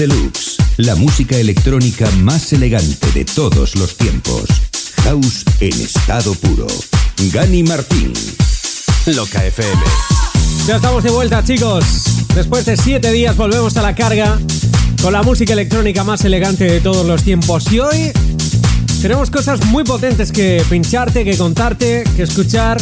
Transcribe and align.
Deluxe, 0.00 0.56
la 0.78 0.96
música 0.96 1.36
electrónica 1.36 2.10
más 2.22 2.54
elegante 2.54 3.12
de 3.12 3.26
todos 3.26 3.74
los 3.76 3.98
tiempos. 3.98 4.44
House 5.04 5.44
en 5.60 5.78
estado 5.78 6.32
puro. 6.36 6.66
Gani 7.30 7.62
Martín. 7.64 8.14
Loca 9.04 9.44
FM. 9.44 9.82
Ya 10.66 10.76
estamos 10.76 11.04
de 11.04 11.10
vuelta, 11.10 11.44
chicos. 11.44 11.84
Después 12.34 12.64
de 12.64 12.78
siete 12.78 13.12
días 13.12 13.36
volvemos 13.36 13.76
a 13.76 13.82
la 13.82 13.94
carga 13.94 14.38
con 15.02 15.12
la 15.12 15.22
música 15.22 15.52
electrónica 15.52 16.02
más 16.02 16.24
elegante 16.24 16.64
de 16.64 16.80
todos 16.80 17.06
los 17.06 17.22
tiempos. 17.22 17.70
Y 17.70 17.80
hoy 17.80 18.10
tenemos 19.02 19.28
cosas 19.28 19.62
muy 19.66 19.84
potentes 19.84 20.32
que 20.32 20.64
pincharte, 20.70 21.26
que 21.26 21.36
contarte, 21.36 22.04
que 22.16 22.22
escuchar. 22.22 22.80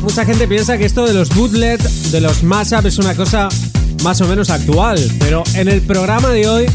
Mucha 0.00 0.24
gente 0.24 0.48
piensa 0.48 0.78
que 0.78 0.86
esto 0.86 1.04
de 1.04 1.12
los 1.12 1.28
bootlet, 1.28 1.82
de 1.82 2.22
los 2.22 2.42
mashup 2.42 2.86
es 2.86 2.96
una 2.96 3.14
cosa 3.14 3.50
más 4.04 4.20
o 4.20 4.28
menos 4.28 4.50
actual, 4.50 4.98
pero 5.18 5.42
en 5.54 5.66
el 5.66 5.80
programa 5.80 6.28
de 6.28 6.46
hoy 6.46 6.66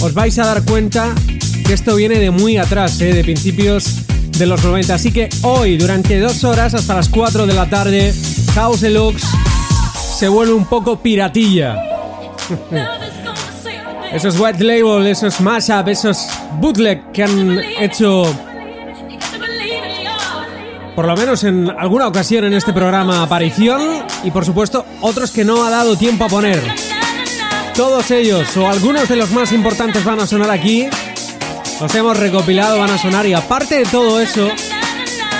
os 0.00 0.12
vais 0.12 0.36
a 0.40 0.44
dar 0.44 0.64
cuenta 0.64 1.14
que 1.64 1.72
esto 1.72 1.94
viene 1.94 2.18
de 2.18 2.32
muy 2.32 2.56
atrás, 2.56 3.00
¿eh? 3.00 3.12
de 3.12 3.22
principios 3.22 3.94
de 4.36 4.44
los 4.46 4.64
90. 4.64 4.92
Así 4.92 5.12
que 5.12 5.28
hoy, 5.42 5.76
durante 5.76 6.18
dos 6.18 6.42
horas 6.42 6.74
hasta 6.74 6.96
las 6.96 7.08
4 7.10 7.46
de 7.46 7.54
la 7.54 7.70
tarde, 7.70 8.12
House 8.54 8.80
Deluxe 8.80 9.24
se 10.18 10.26
vuelve 10.26 10.52
un 10.52 10.66
poco 10.66 10.98
piratilla. 10.98 11.76
esos 14.12 14.38
white 14.40 14.64
label, 14.64 15.06
esos 15.06 15.40
mashup, 15.40 15.86
esos 15.86 16.26
bootleg 16.60 17.12
que 17.12 17.22
han 17.22 17.60
hecho 17.78 18.24
por 20.98 21.06
lo 21.06 21.16
menos 21.16 21.44
en 21.44 21.70
alguna 21.78 22.08
ocasión 22.08 22.44
en 22.44 22.54
este 22.54 22.72
programa 22.72 23.22
aparición 23.22 23.80
y 24.24 24.32
por 24.32 24.44
supuesto 24.44 24.84
otros 25.00 25.30
que 25.30 25.44
no 25.44 25.62
ha 25.62 25.70
dado 25.70 25.96
tiempo 25.96 26.24
a 26.24 26.28
poner. 26.28 26.60
Todos 27.76 28.10
ellos 28.10 28.56
o 28.56 28.68
algunos 28.68 29.08
de 29.08 29.14
los 29.14 29.30
más 29.30 29.52
importantes 29.52 30.04
van 30.04 30.18
a 30.18 30.26
sonar 30.26 30.50
aquí. 30.50 30.88
Los 31.80 31.94
hemos 31.94 32.18
recopilado, 32.18 32.80
van 32.80 32.90
a 32.90 32.98
sonar 32.98 33.26
y 33.26 33.32
aparte 33.32 33.76
de 33.76 33.84
todo 33.84 34.20
eso, 34.20 34.48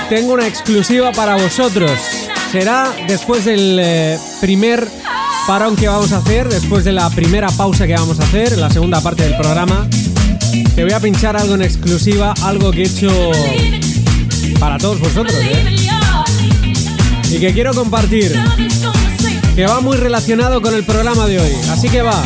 tengo 0.07 0.31
una 0.31 0.47
exclusiva 0.47 1.11
para 1.11 1.35
vosotros. 1.35 1.91
Será 2.53 2.93
después 3.09 3.43
del 3.43 3.77
eh, 3.81 4.17
primer 4.39 4.87
parón 5.45 5.75
que 5.75 5.89
vamos 5.89 6.13
a 6.13 6.19
hacer, 6.19 6.47
después 6.47 6.85
de 6.85 6.93
la 6.93 7.09
primera 7.09 7.49
pausa 7.49 7.85
que 7.85 7.95
vamos 7.95 8.21
a 8.21 8.23
hacer, 8.23 8.57
la 8.57 8.69
segunda 8.69 9.01
parte 9.01 9.23
del 9.23 9.35
programa. 9.35 9.89
Te 10.73 10.85
voy 10.85 10.93
a 10.93 11.01
pinchar 11.01 11.35
algo 11.35 11.55
en 11.55 11.63
exclusiva, 11.63 12.33
algo 12.43 12.71
que 12.71 12.83
he 12.83 12.85
hecho 12.85 13.09
para 14.59 14.77
todos 14.77 14.99
vosotros, 14.99 15.33
¿eh? 15.41 15.75
Y 17.31 17.39
que 17.39 17.53
quiero 17.53 17.73
compartir, 17.73 18.33
que 19.55 19.65
va 19.65 19.81
muy 19.81 19.97
relacionado 19.97 20.61
con 20.61 20.73
el 20.73 20.83
programa 20.83 21.27
de 21.27 21.39
hoy. 21.39 21.51
Así 21.69 21.89
que 21.89 22.01
va, 22.01 22.23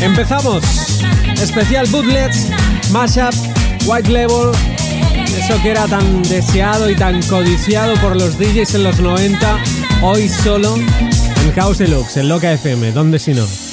empezamos. 0.00 0.62
Especial 1.40 1.86
Bootlets, 1.88 2.48
Mashup, 2.90 3.34
White 3.86 4.10
Label, 4.10 4.50
eso 5.38 5.62
que 5.62 5.70
era 5.70 5.86
tan 5.86 6.22
deseado 6.24 6.90
y 6.90 6.96
tan 6.96 7.22
codiciado 7.22 7.94
por 7.96 8.16
los 8.16 8.36
DJs 8.38 8.74
en 8.74 8.84
los 8.84 9.00
90, 9.00 9.58
hoy 10.02 10.28
solo 10.28 10.76
en 10.76 11.52
House 11.54 11.78
Deluxe, 11.78 12.18
en 12.18 12.28
Loca 12.28 12.52
FM, 12.52 12.92
¿dónde 12.92 13.18
si 13.18 13.32
no? 13.32 13.69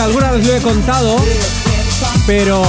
Alguna 0.00 0.30
vez 0.30 0.46
lo 0.46 0.54
he 0.54 0.60
contado, 0.60 1.16
pero 2.28 2.62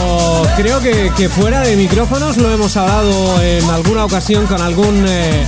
creo 0.56 0.80
que, 0.82 1.30
fuera 1.30 1.62
de 1.62 1.76
micrófonos 1.76 2.38
lo 2.38 2.52
hemos 2.52 2.76
hablado 2.78 3.40
en 3.44 3.64
alguna 3.70 4.06
ocasión 4.06 4.48
con 4.48 4.60
algún 4.60 5.06
eh, 5.08 5.46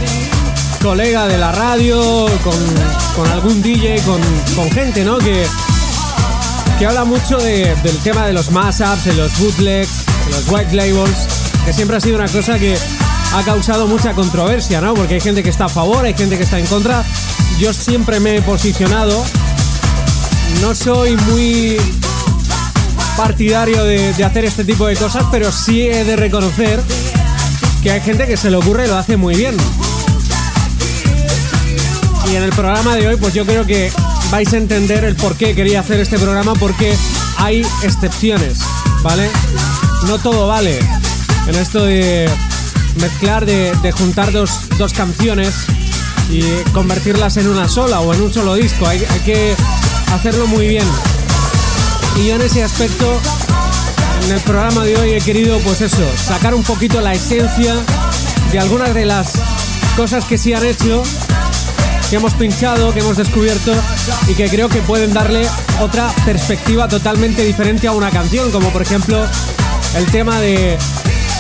colega 0.83 1.25
de 1.25 1.39
la 1.39 1.51
radio, 1.51 2.27
con, 2.43 3.31
algún 3.31 3.60
DJ, 3.63 4.01
con, 4.03 4.69
gente, 4.69 5.03
¿no? 5.03 5.17
Que, 5.17 5.48
que 6.77 6.86
habla 6.86 7.05
mucho 7.05 7.38
del 7.38 7.98
tema 8.03 8.27
de 8.27 8.33
los 8.33 8.51
mashups, 8.51 9.05
de 9.05 9.13
los 9.13 9.39
bootlegs, 9.39 10.05
de 10.05 10.31
los 10.31 10.48
white 10.48 10.75
labels, 10.75 11.27
que 11.65 11.74
siempre 11.74 11.98
ha 11.98 12.01
sido 12.01 12.17
una 12.17 12.27
cosa 12.27 12.60
que 12.60 12.77
ha 13.33 13.43
causado 13.43 13.88
mucha 13.88 14.13
controversia, 14.13 14.79
¿no? 14.79 14.93
Porque 14.93 15.15
hay 15.15 15.21
gente 15.21 15.41
que 15.41 15.50
está 15.50 15.65
a 15.65 15.69
favor, 15.69 16.05
hay 16.05 16.13
gente 16.13 16.38
que 16.38 16.43
está 16.43 16.60
en 16.60 16.67
contra. 16.67 17.03
Yo 17.57 17.74
siempre 17.74 18.19
me 18.19 18.38
he 18.38 18.41
posicionado 18.43 19.24
no 20.60 20.75
soy 20.75 21.15
muy 21.15 21.77
partidario 23.15 23.84
de, 23.84 24.24
hacer 24.24 24.46
este 24.46 24.63
tipo 24.65 24.88
de 24.88 24.96
cosas, 24.96 25.25
pero 25.31 25.51
sí 25.51 25.81
he 25.81 26.03
de 26.03 26.15
reconocer 26.15 26.81
que 27.84 27.91
hay 27.91 28.01
gente 28.01 28.27
que 28.27 28.38
se 28.38 28.50
le 28.50 28.58
ocurre 28.58 28.86
y 28.86 28.88
lo 28.88 28.98
hace 28.98 29.17
muy 29.17 29.36
bien. 29.36 29.55
Y 32.31 32.36
en 32.36 32.43
el 32.43 32.51
programa 32.51 32.96
de 32.96 33.08
hoy, 33.08 33.15
pues 33.17 33.34
yo 33.34 33.46
creo 33.46 33.65
que 33.65 33.91
vais 34.31 34.51
a 34.53 34.58
entender 34.58 35.03
el 35.03 35.15
por 35.15 35.36
qué 35.36 35.53
quería 35.53 35.81
hacer 35.81 36.00
este 36.00 36.17
programa, 36.17 36.53
porque 36.55 36.96
hay 37.38 37.65
excepciones, 37.84 38.60
¿vale? 39.03 39.29
No 40.08 40.17
todo 40.20 40.48
vale 40.48 40.79
en 41.48 41.55
esto 41.55 41.86
de 41.86 42.29
mezclar, 43.00 43.46
de, 43.46 43.91
juntar 43.91 44.31
dos, 44.31 44.51
canciones 44.96 45.53
y 46.29 46.41
convertirlas 46.74 47.38
en 47.38 47.48
una 47.48 47.67
sola 47.67 48.00
o 48.00 48.13
en 48.13 48.22
un 48.22 48.34
solo 48.34 48.55
disco. 48.55 48.88
hay 48.88 49.00
que 49.25 49.55
hacerlo 50.13 50.48
muy 50.48 50.68
bien. 50.68 50.86
Y 52.18 52.27
yo 52.27 52.36
en 52.36 52.41
ese 52.41 52.63
aspecto, 52.63 53.20
en 54.25 54.32
el 54.32 54.39
programa 54.41 54.84
de 54.84 54.98
hoy 54.98 55.12
he 55.13 55.22
querido, 55.22 55.60
pues 55.60 55.82
eso, 55.82 56.10
sacar 56.15 56.53
un 56.53 56.63
poquito 56.63 57.01
la 57.01 57.13
esencia 57.13 57.75
de 58.51 58.60
algunas 58.60 58.94
de 58.94 59.06
las 59.06 59.34
cosas 59.96 60.25
que 60.25 60.38
sí 60.38 60.53
han 60.53 60.65
hecho, 60.65 61.03
que 62.10 62.18
hemos 62.18 62.34
pinchado, 62.34 62.94
que 62.94 63.00
hemos 63.00 63.18
descubierto 63.18 63.74
y 64.27 64.34
que 64.34 64.50
creo 64.50 64.68
que 64.70 64.82
pueden 64.82 65.13
darle 65.13 65.48
otra 65.80 66.13
perspectiva 66.25 66.88
totalmente 66.88 67.44
diferente 67.44 67.88
a 67.88 67.94
una 67.94 68.10
canción, 68.10 68.51
como 68.51 68.70
por 68.70 68.82
ejemplo 68.82 69.25
el 69.96 70.06
tema 70.08 70.39
de 70.39 70.77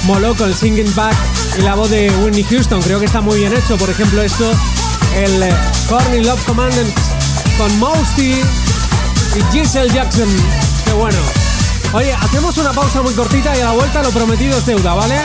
Moloco, 0.05 0.45
el 0.45 0.55
singing 0.55 0.93
back 0.95 1.15
y 1.57 1.61
la 1.61 1.75
voz 1.75 1.89
de 1.89 2.09
Whitney 2.23 2.43
Houston. 2.43 2.81
Creo 2.81 2.99
que 2.99 3.05
está 3.05 3.21
muy 3.21 3.39
bien 3.39 3.53
hecho. 3.53 3.77
Por 3.77 3.89
ejemplo, 3.89 4.21
esto, 4.21 4.51
el 5.15 5.43
Corny 5.89 6.23
Love 6.23 6.43
Commandants 6.45 6.93
con 7.57 7.79
Mosty 7.79 8.35
y 9.35 9.57
Giselle 9.57 9.89
Jackson. 9.93 10.27
Qué 10.85 10.93
bueno. 10.93 11.17
Oye, 11.93 12.13
hacemos 12.13 12.57
una 12.57 12.71
pausa 12.71 13.01
muy 13.01 13.13
cortita 13.13 13.55
y 13.57 13.61
a 13.61 13.65
la 13.65 13.71
vuelta 13.71 14.01
lo 14.01 14.09
prometido 14.11 14.57
es 14.57 14.65
deuda, 14.65 14.93
¿vale? 14.93 15.15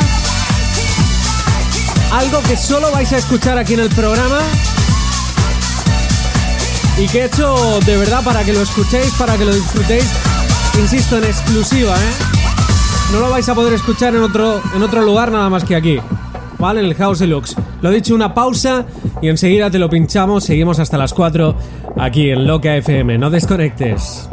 Algo 2.13 2.43
que 2.43 2.57
solo 2.57 2.91
vais 2.93 3.13
a 3.13 3.19
escuchar 3.19 3.59
aquí 3.59 3.75
en 3.75 3.81
el 3.81 3.89
programa 3.91 4.39
y 6.99 7.07
que 7.09 7.21
he 7.21 7.25
hecho 7.27 7.79
de 7.85 7.97
verdad 7.97 8.25
para 8.25 8.43
que 8.43 8.53
lo 8.53 8.63
escuchéis, 8.63 9.13
para 9.15 9.37
que 9.37 9.45
lo 9.45 9.55
disfrutéis, 9.55 10.07
insisto, 10.81 11.19
en 11.19 11.25
exclusiva, 11.25 11.95
¿eh? 11.95 12.13
No 13.13 13.21
lo 13.21 13.31
vais 13.31 13.49
a 13.49 13.55
poder 13.55 13.75
escuchar 13.75 14.15
en 14.15 14.23
otro, 14.23 14.61
en 14.75 14.83
otro 14.83 15.03
lugar 15.03 15.31
nada 15.31 15.49
más 15.49 15.63
que 15.65 15.77
aquí, 15.77 15.99
¿vale? 16.59 16.81
En 16.81 16.87
el 16.87 16.95
House 16.95 17.21
Deluxe. 17.21 17.55
Lo 17.81 17.91
he 17.91 17.95
dicho, 17.95 18.15
una 18.15 18.35
pausa 18.35 18.87
y 19.23 19.29
enseguida 19.29 19.71
te 19.71 19.79
lo 19.79 19.89
pinchamos, 19.89 20.45
seguimos 20.45 20.79
hasta 20.79 20.99
las 20.99 21.13
4 21.13 21.55
aquí 21.99 22.31
en 22.31 22.47
Loca 22.47 22.77
FM. 22.77 23.19
No 23.19 23.31
desconectes. 23.31 24.29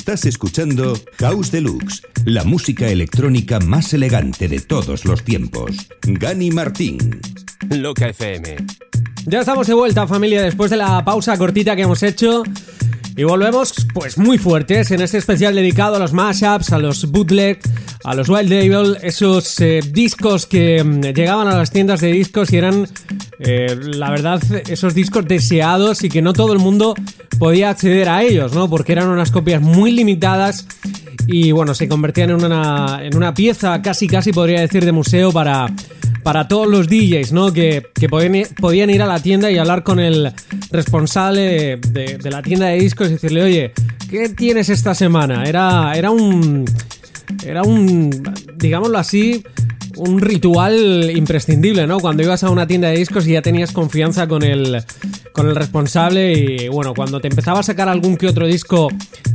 Estás 0.00 0.24
escuchando 0.24 0.94
House 1.18 1.52
Deluxe, 1.52 2.00
la 2.24 2.42
música 2.42 2.88
electrónica 2.88 3.60
más 3.60 3.92
elegante 3.92 4.48
de 4.48 4.58
todos 4.60 5.04
los 5.04 5.22
tiempos. 5.22 5.72
Gani 6.00 6.50
Martín. 6.50 7.20
Loca 7.68 8.08
FM. 8.08 8.56
Ya 9.26 9.40
estamos 9.40 9.66
de 9.66 9.74
vuelta, 9.74 10.06
familia, 10.06 10.40
después 10.40 10.70
de 10.70 10.78
la 10.78 11.04
pausa 11.04 11.36
cortita 11.36 11.76
que 11.76 11.82
hemos 11.82 12.02
hecho. 12.02 12.44
Y 13.14 13.24
volvemos, 13.24 13.74
pues 13.92 14.16
muy 14.16 14.38
fuertes, 14.38 14.90
en 14.90 15.02
este 15.02 15.18
especial 15.18 15.54
dedicado 15.54 15.96
a 15.96 15.98
los 15.98 16.14
mashups, 16.14 16.72
a 16.72 16.78
los 16.78 17.10
bootleg, 17.10 17.60
a 18.02 18.14
los 18.14 18.30
Wild 18.30 18.48
Devil, 18.48 18.96
esos 19.02 19.60
eh, 19.60 19.82
discos 19.92 20.46
que 20.46 20.82
mm, 20.82 21.12
llegaban 21.12 21.46
a 21.46 21.58
las 21.58 21.70
tiendas 21.70 22.00
de 22.00 22.10
discos 22.10 22.50
y 22.54 22.56
eran, 22.56 22.88
eh, 23.42 23.74
la 23.74 24.10
verdad, 24.10 24.42
esos 24.68 24.94
discos 24.94 25.26
deseados 25.26 26.04
y 26.04 26.10
que 26.10 26.20
no 26.20 26.34
todo 26.34 26.52
el 26.52 26.58
mundo 26.58 26.94
podía 27.38 27.70
acceder 27.70 28.08
a 28.10 28.22
ellos, 28.22 28.52
¿no? 28.52 28.68
Porque 28.68 28.92
eran 28.92 29.08
unas 29.08 29.30
copias 29.30 29.62
muy 29.62 29.92
limitadas 29.92 30.66
y 31.26 31.50
bueno, 31.52 31.74
se 31.74 31.88
convertían 31.88 32.30
en 32.30 32.44
una, 32.44 33.00
en 33.02 33.16
una 33.16 33.32
pieza 33.32 33.80
casi 33.80 34.08
casi 34.08 34.32
podría 34.32 34.60
decir 34.60 34.84
de 34.84 34.92
museo 34.92 35.32
para, 35.32 35.68
para 36.22 36.48
todos 36.48 36.66
los 36.66 36.86
DJs, 36.86 37.32
¿no? 37.32 37.50
Que, 37.50 37.86
podían, 38.10 38.46
podían, 38.60 38.90
ir 38.90 39.00
a 39.00 39.06
la 39.06 39.20
tienda 39.20 39.50
y 39.50 39.56
hablar 39.56 39.84
con 39.84 40.00
el 40.00 40.32
responsable 40.70 41.78
de, 41.78 42.18
de, 42.18 42.30
la 42.30 42.42
tienda 42.42 42.66
de 42.66 42.78
discos 42.78 43.08
y 43.08 43.12
decirle, 43.12 43.42
oye, 43.42 43.72
¿qué 44.10 44.28
tienes 44.28 44.68
esta 44.68 44.94
semana? 44.94 45.44
Era, 45.44 45.94
era 45.94 46.10
un... 46.10 46.66
Era 47.46 47.62
un, 47.62 48.10
digámoslo 48.56 48.98
así, 48.98 49.44
un 50.00 50.20
ritual 50.20 51.10
imprescindible, 51.14 51.86
¿no? 51.86 52.00
Cuando 52.00 52.22
ibas 52.22 52.42
a 52.42 52.50
una 52.50 52.66
tienda 52.66 52.88
de 52.88 52.96
discos 52.96 53.26
y 53.26 53.32
ya 53.32 53.42
tenías 53.42 53.72
confianza 53.72 54.26
con 54.26 54.42
el, 54.42 54.82
con 55.32 55.48
el 55.48 55.54
responsable 55.54 56.32
y 56.32 56.68
bueno, 56.68 56.94
cuando 56.94 57.20
te 57.20 57.28
empezaba 57.28 57.60
a 57.60 57.62
sacar 57.62 57.88
algún 57.88 58.16
que 58.16 58.26
otro 58.26 58.46
disco 58.46 58.88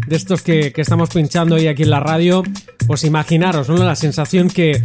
de 0.07 0.15
estos 0.15 0.41
que, 0.41 0.73
estamos 0.75 1.09
pinchando 1.09 1.55
hoy 1.55 1.67
aquí 1.67 1.83
en 1.83 1.91
la 1.91 1.99
radio, 1.99 2.43
pues 2.87 3.03
imaginaros, 3.03 3.69
¿no? 3.69 3.77
La 3.77 3.95
sensación 3.95 4.49
que, 4.49 4.83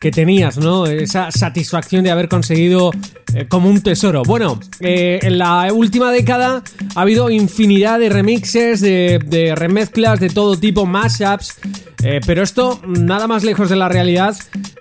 que 0.00 0.10
tenías, 0.10 0.58
¿no? 0.58 0.86
Esa 0.86 1.30
satisfacción 1.30 2.04
de 2.04 2.10
haber 2.10 2.28
conseguido 2.28 2.90
eh, 3.34 3.46
como 3.48 3.70
un 3.70 3.80
tesoro. 3.80 4.22
Bueno, 4.24 4.60
eh, 4.80 5.20
en 5.22 5.38
la 5.38 5.72
última 5.72 6.12
década 6.12 6.62
ha 6.94 7.00
habido 7.00 7.30
infinidad 7.30 7.98
de 7.98 8.10
remixes, 8.10 8.80
de, 8.80 9.54
remezclas 9.56 10.20
de 10.20 10.28
todo 10.28 10.58
tipo, 10.58 10.84
mashups, 10.84 11.56
eh, 12.02 12.20
pero 12.26 12.42
esto, 12.42 12.80
nada 12.86 13.26
más 13.26 13.44
lejos 13.44 13.68
de 13.68 13.76
la 13.76 13.88
realidad, 13.88 14.36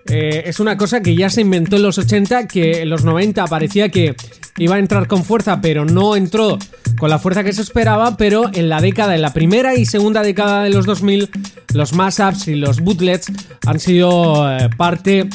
es 0.05 0.59
una 0.59 0.75
cosa 0.75 1.01
que 1.01 1.15
ya 1.15 1.29
se 1.29 1.39
inventó 1.39 1.77
en 1.77 1.83
los 1.83 1.97
80, 1.97 2.47
que 2.47 2.81
en 2.81 2.89
los 2.89 3.05
90 3.05 3.45
parecía 3.45 3.87
que 3.87 4.13
iba 4.57 4.75
a 4.75 4.79
entrar 4.79 5.07
con 5.07 5.23
fuerza, 5.23 5.61
pero 5.61 5.85
no 5.85 6.15
entró 6.15 6.57
con 6.97 7.09
la 7.09 7.19
fuerza 7.19 7.43
que 7.43 7.53
se 7.53 7.61
esperaba, 7.61 8.17
pero 8.17 8.49
en 8.53 8.69
la 8.69 8.81
década, 8.81 9.15
en 9.15 9.21
la 9.21 9.33
primera 9.33 9.75
y 9.75 9.85
segunda 9.85 10.21
década 10.21 10.63
de 10.63 10.69
los 10.69 10.85
2000, 10.85 11.29
los 11.73 11.93
mashups 11.93 12.47
y 12.47 12.55
los 12.55 12.81
bootlets 12.81 13.31
han 13.65 13.79
sido 13.79 14.51
eh, 14.51 14.69
parte 14.77 15.27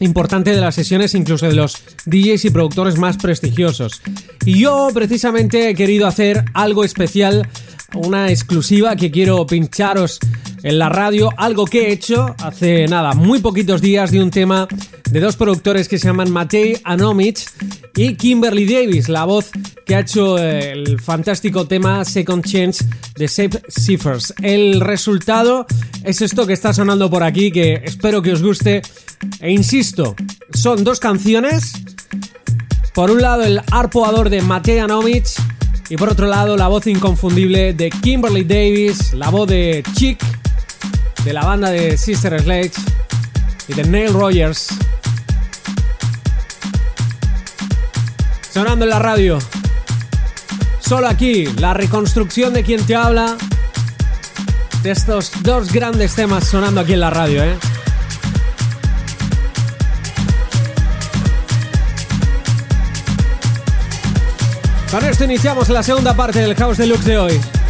importante 0.00 0.54
de 0.54 0.60
las 0.60 0.74
sesiones, 0.74 1.14
incluso 1.14 1.46
de 1.46 1.54
los 1.54 1.82
DJs 2.06 2.44
y 2.44 2.50
productores 2.50 2.98
más 2.98 3.16
prestigiosos. 3.16 4.02
Y 4.44 4.60
yo 4.60 4.88
precisamente 4.92 5.70
he 5.70 5.74
querido 5.74 6.06
hacer 6.06 6.44
algo 6.54 6.84
especial, 6.84 7.48
una 7.94 8.30
exclusiva 8.30 8.96
que 8.96 9.10
quiero 9.10 9.46
pincharos 9.46 10.18
en 10.62 10.78
la 10.78 10.88
radio, 10.88 11.30
algo 11.36 11.64
que 11.64 11.88
he 11.88 11.92
hecho 11.92 12.34
hace 12.38 12.86
nada, 12.86 13.14
muy 13.14 13.40
poquitos 13.40 13.80
días 13.80 14.10
de 14.10 14.22
un 14.22 14.30
tema 14.30 14.68
de 15.10 15.20
dos 15.20 15.36
productores 15.36 15.88
que 15.88 15.98
se 15.98 16.08
llaman 16.08 16.30
Matei 16.30 16.80
Anomich 16.84 17.46
y 17.94 18.14
Kimberly 18.14 18.64
Davis, 18.64 19.08
la 19.08 19.24
voz 19.24 19.50
que 19.84 19.94
ha 19.94 20.00
hecho 20.00 20.38
eh, 20.38 20.72
el 20.72 21.00
fantástico 21.00 21.66
tema 21.66 22.04
Second 22.04 22.44
Chance 22.44 22.84
de 23.16 23.28
Safe 23.28 23.62
Ciphers. 23.68 24.32
El 24.40 24.80
resultado 24.80 25.66
es 26.04 26.22
esto 26.22 26.46
que 26.46 26.54
está 26.54 26.72
sonando 26.72 27.10
por 27.10 27.22
aquí, 27.22 27.50
que 27.50 27.82
espero 27.84 28.22
que 28.22 28.32
os 28.32 28.42
guste. 28.42 28.82
E 29.40 29.50
insisto, 29.50 30.16
son 30.54 30.84
dos 30.84 30.98
canciones. 30.98 31.72
Por 32.94 33.10
un 33.10 33.20
lado, 33.20 33.42
el 33.42 33.60
arpoador 33.70 34.30
de 34.30 34.42
Matei 34.42 34.78
Anomich 34.78 35.28
y 35.92 35.96
por 35.98 36.08
otro 36.08 36.26
lado, 36.26 36.56
la 36.56 36.68
voz 36.68 36.86
inconfundible 36.86 37.74
de 37.74 37.90
Kimberly 37.90 38.44
Davis, 38.44 39.12
la 39.12 39.28
voz 39.28 39.46
de 39.46 39.84
Chick, 39.92 40.18
de 41.22 41.34
la 41.34 41.44
banda 41.44 41.68
de 41.70 41.98
Sister 41.98 42.40
Sledge 42.40 42.72
y 43.68 43.74
de 43.74 43.84
Neil 43.84 44.14
Rogers. 44.14 44.68
sonando 48.50 48.86
en 48.86 48.90
la 48.90 49.00
radio. 49.00 49.38
Solo 50.80 51.08
aquí, 51.08 51.44
la 51.58 51.74
reconstrucción 51.74 52.54
de 52.54 52.62
quien 52.62 52.86
te 52.86 52.96
habla. 52.96 53.36
De 54.82 54.92
estos 54.92 55.30
dos 55.42 55.70
grandes 55.70 56.14
temas 56.14 56.48
sonando 56.48 56.80
aquí 56.80 56.94
en 56.94 57.00
la 57.00 57.10
radio, 57.10 57.44
¿eh? 57.44 57.58
Con 64.92 65.02
esto 65.06 65.24
iniciamos 65.24 65.70
la 65.70 65.82
segunda 65.82 66.14
parte 66.14 66.40
del 66.40 66.54
House 66.54 66.76
Deluxe 66.76 67.06
de 67.06 67.16
hoy. 67.16 67.61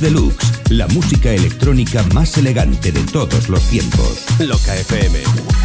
Deluxe, 0.00 0.52
la 0.70 0.86
música 0.88 1.30
electrónica 1.30 2.02
más 2.14 2.36
elegante 2.38 2.92
de 2.92 3.02
todos 3.04 3.48
los 3.48 3.62
tiempos. 3.68 4.24
Loca 4.38 4.74
FM. 4.74 5.63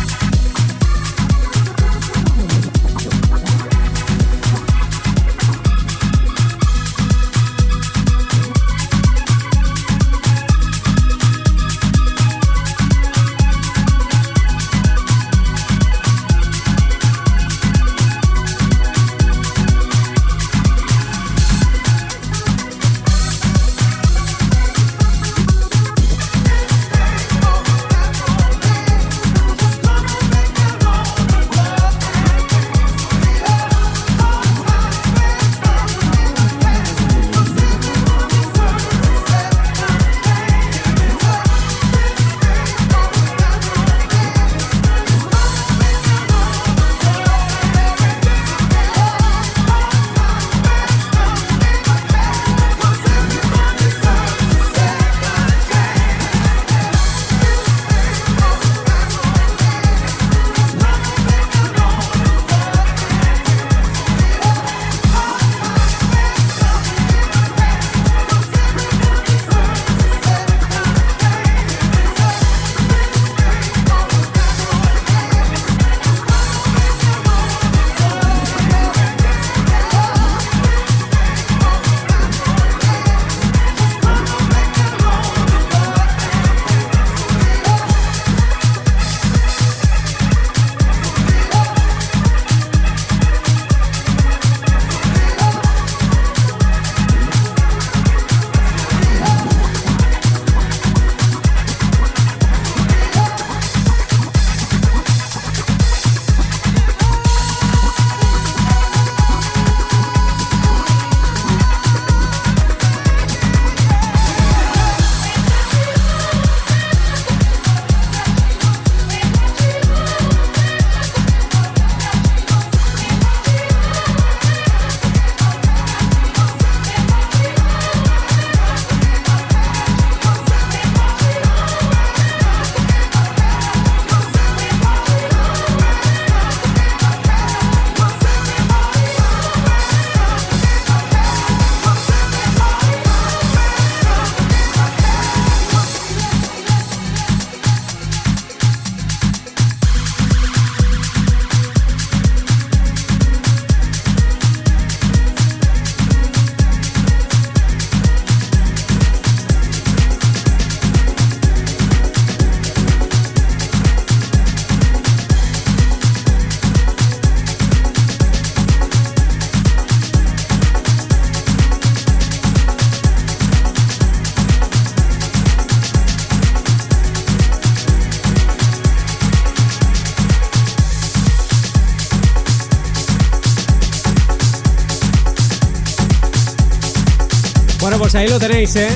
Pues 188.11 188.23
ahí 188.23 188.27
lo 188.27 188.39
tenéis, 188.39 188.75
¿eh? 188.75 188.89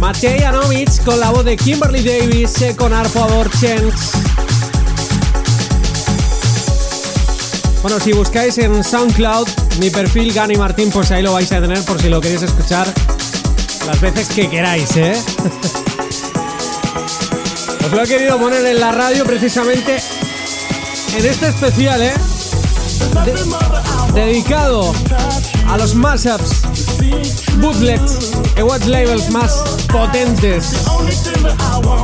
Matei 0.00 0.42
Anovich 0.42 1.04
con 1.04 1.20
la 1.20 1.30
voz 1.30 1.44
de 1.44 1.56
Kimberly 1.56 2.02
Davis 2.02 2.60
eh, 2.62 2.74
con 2.74 2.92
Arpo 2.92 3.28
Chance. 3.60 4.18
Bueno, 7.80 8.00
si 8.00 8.12
buscáis 8.12 8.58
en 8.58 8.82
SoundCloud 8.82 9.46
mi 9.78 9.90
perfil 9.90 10.32
Gani 10.32 10.56
Martín, 10.56 10.90
pues 10.90 11.12
ahí 11.12 11.22
lo 11.22 11.32
vais 11.32 11.52
a 11.52 11.60
tener 11.60 11.80
por 11.84 12.02
si 12.02 12.08
lo 12.08 12.20
queréis 12.20 12.42
escuchar 12.42 12.92
las 13.86 14.00
veces 14.00 14.28
que 14.30 14.50
queráis, 14.50 14.96
¿eh? 14.96 15.12
Os 17.86 17.92
lo 17.92 18.02
he 18.02 18.08
querido 18.08 18.36
poner 18.36 18.66
en 18.66 18.80
la 18.80 18.90
radio 18.90 19.24
precisamente 19.24 20.02
en 21.16 21.24
este 21.24 21.46
especial, 21.46 22.02
¿eh? 22.02 22.14
dedicado 24.12 24.92
a 25.68 25.76
los 25.76 25.94
mashups, 25.94 26.62
bootlegs 27.60 28.32
y 28.56 28.62
web 28.62 28.84
labels 28.86 29.30
más 29.30 29.62
potentes. 29.92 30.72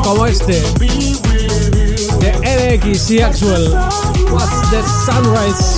Como 0.02 0.26
este. 0.26 0.62
De 2.20 2.30
EDX 2.42 3.10
y 3.10 3.20
Actual. 3.20 3.72
What's 4.30 4.70
the 4.70 4.82
sunrise 5.04 5.76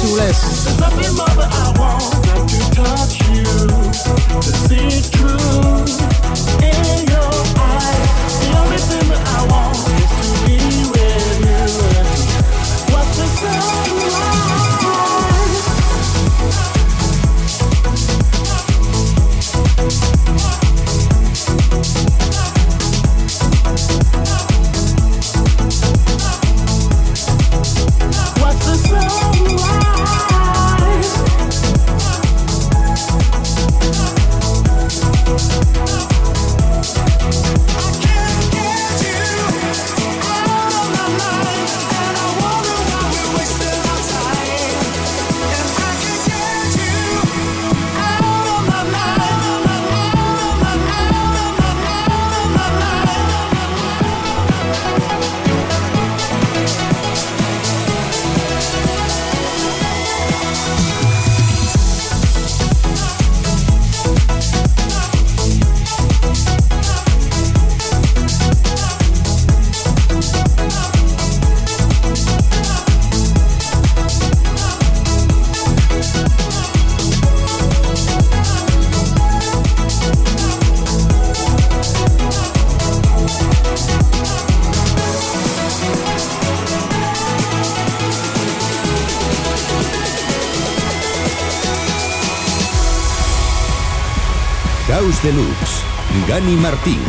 Deluxe, 95.08 95.82
Gani 96.28 96.54
Martín. 96.56 97.00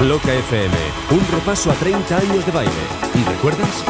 Loca 0.00 0.32
FM, 0.32 0.74
un 1.10 1.20
repaso 1.30 1.70
a 1.70 1.74
30 1.74 2.16
años 2.16 2.46
de 2.46 2.52
baile. 2.52 2.72
¿Y 3.14 3.22
recuerdas? 3.22 3.84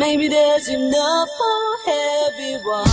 Maybe 0.00 0.28
there's 0.28 0.66
enough 0.70 1.28
for 1.36 1.76
everyone. 2.26 2.88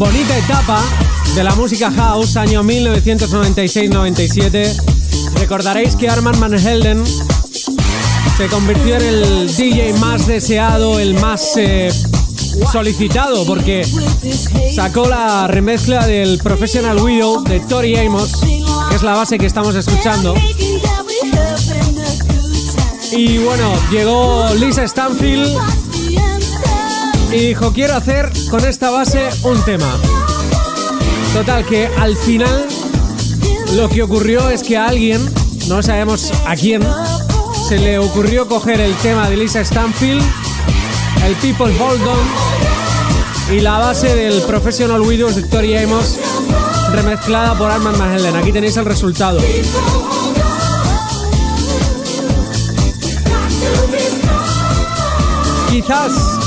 Bonita 0.00 0.36
etapa 0.38 0.82
de 1.34 1.44
la 1.44 1.54
música 1.54 1.90
house, 1.90 2.38
año 2.38 2.64
1996-97, 2.64 4.82
recordaréis 5.34 5.94
que 5.94 6.08
Arman 6.08 6.40
Van 6.40 6.54
Helden 6.54 7.04
se 8.38 8.46
convirtió 8.46 8.96
en 8.96 9.02
el 9.02 9.54
DJ 9.54 9.92
más 9.98 10.26
deseado, 10.26 10.98
el 10.98 11.20
más 11.20 11.52
eh, 11.58 11.92
solicitado, 12.72 13.44
porque 13.44 13.86
sacó 14.74 15.06
la 15.06 15.46
remezcla 15.48 16.06
del 16.06 16.38
Professional 16.38 16.96
Widow 16.96 17.44
de 17.44 17.60
Tori 17.60 17.98
Amos, 17.98 18.40
que 18.88 18.96
es 18.96 19.02
la 19.02 19.14
base 19.14 19.36
que 19.36 19.44
estamos 19.44 19.74
escuchando. 19.74 20.34
Y 23.12 23.36
bueno, 23.36 23.70
llegó 23.90 24.48
Lisa 24.54 24.88
Stanfield 24.88 25.58
y 27.32 27.46
dijo, 27.48 27.72
quiero 27.72 27.94
hacer 27.94 28.30
con 28.50 28.64
esta 28.64 28.90
base 28.90 29.28
un 29.44 29.62
tema. 29.64 29.86
Total, 31.32 31.64
que 31.64 31.86
al 31.98 32.16
final 32.16 32.66
lo 33.74 33.88
que 33.88 34.02
ocurrió 34.02 34.50
es 34.50 34.62
que 34.62 34.76
a 34.76 34.88
alguien, 34.88 35.20
no 35.68 35.82
sabemos 35.82 36.32
a 36.46 36.56
quién, 36.56 36.82
se 37.68 37.78
le 37.78 37.98
ocurrió 37.98 38.48
coger 38.48 38.80
el 38.80 38.94
tema 38.96 39.30
de 39.30 39.36
Lisa 39.36 39.64
Stanfield, 39.64 40.22
el 41.24 41.34
People 41.36 41.72
Hold 41.80 42.02
On 42.06 43.56
y 43.56 43.60
la 43.60 43.78
base 43.78 44.14
del 44.16 44.42
Professional 44.42 45.00
Widows 45.00 45.36
de 45.36 45.42
Tori 45.44 45.76
Amos 45.76 46.16
remezclada 46.92 47.56
por 47.56 47.70
Armand 47.70 47.96
Mahelen. 47.96 48.34
Aquí 48.34 48.52
tenéis 48.52 48.76
el 48.76 48.84
resultado. 48.84 49.40
Quizás 55.70 56.39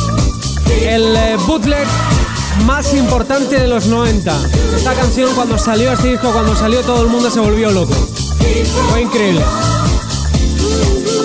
el 0.81 1.15
eh, 1.15 1.37
bootleg 1.47 1.87
más 2.65 2.93
importante 2.93 3.59
de 3.59 3.67
los 3.67 3.87
90. 3.87 4.35
Esta 4.75 4.93
canción 4.93 5.33
cuando 5.35 5.57
salió 5.57 5.91
este 5.91 6.11
disco, 6.11 6.31
cuando 6.31 6.55
salió 6.55 6.81
todo 6.81 7.03
el 7.03 7.09
mundo 7.09 7.29
se 7.29 7.39
volvió 7.39 7.71
loco. 7.71 7.93
Fue 8.89 9.01
increíble. 9.01 9.41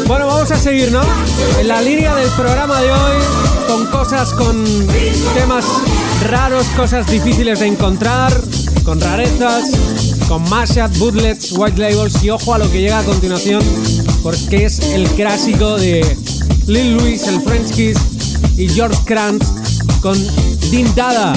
Bueno, 0.06 0.26
vamos 0.26 0.50
a 0.50 0.58
seguir, 0.58 0.90
¿no? 0.90 1.02
En 1.60 1.68
la 1.68 1.82
línea 1.82 2.14
del 2.14 2.30
programa 2.30 2.80
de 2.80 2.90
hoy, 2.90 3.16
con 3.66 3.86
cosas, 3.86 4.32
con 4.32 4.64
temas 5.34 5.64
raros, 6.28 6.66
cosas 6.76 7.06
difíciles 7.06 7.60
de 7.60 7.66
encontrar, 7.66 8.32
con 8.84 9.00
rarezas, 9.00 9.70
con 10.26 10.48
mashup, 10.48 10.96
bootlets, 10.98 11.52
white 11.52 11.78
labels 11.78 12.22
y 12.24 12.30
ojo 12.30 12.54
a 12.54 12.58
lo 12.58 12.70
que 12.70 12.80
llega 12.80 13.00
a 13.00 13.04
continuación, 13.04 13.62
porque 14.22 14.64
es 14.64 14.78
el 14.80 15.06
clásico 15.10 15.76
de 15.76 16.16
Lil 16.66 16.96
Louis, 16.96 17.26
el 17.26 17.40
French 17.42 17.70
Kiss 17.74 17.98
y 18.56 18.68
George 18.68 18.98
Kranz 19.04 19.44
con 20.00 20.18
Dindada. 20.70 21.34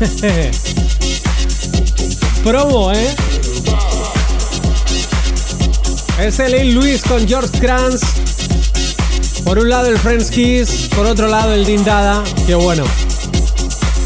promo, 2.42 2.90
¿eh? 2.90 3.14
Es 6.20 6.38
el 6.38 6.74
Luis 6.74 7.02
con 7.02 7.28
George 7.28 7.58
Kranz. 7.58 8.00
Por 9.44 9.58
un 9.58 9.68
lado 9.68 9.88
el 9.88 9.98
Friends 9.98 10.30
Kiss, 10.30 10.88
por 10.96 11.04
otro 11.04 11.28
lado 11.28 11.52
el 11.52 11.66
Dindada. 11.66 12.24
Qué 12.46 12.54
bueno. 12.54 12.84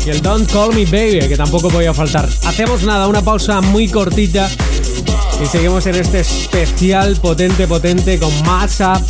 Y 0.05 0.11
el 0.11 0.21
Don't 0.21 0.51
Call 0.51 0.75
Me 0.75 0.85
Baby, 0.85 1.29
que 1.29 1.37
tampoco 1.37 1.69
podía 1.69 1.95
faltar. 1.95 2.29
Hacemos 2.45 2.83
nada, 2.83 3.07
una 3.07 3.23
pausa 3.23 3.61
muy 3.61 3.89
cortita. 3.89 4.51
Y 5.43 5.47
seguimos 5.47 5.87
en 5.87 5.95
este 5.95 6.21
especial 6.21 7.17
potente, 7.17 7.69
potente 7.69 8.19
con 8.19 8.33
Mashup, 8.43 9.01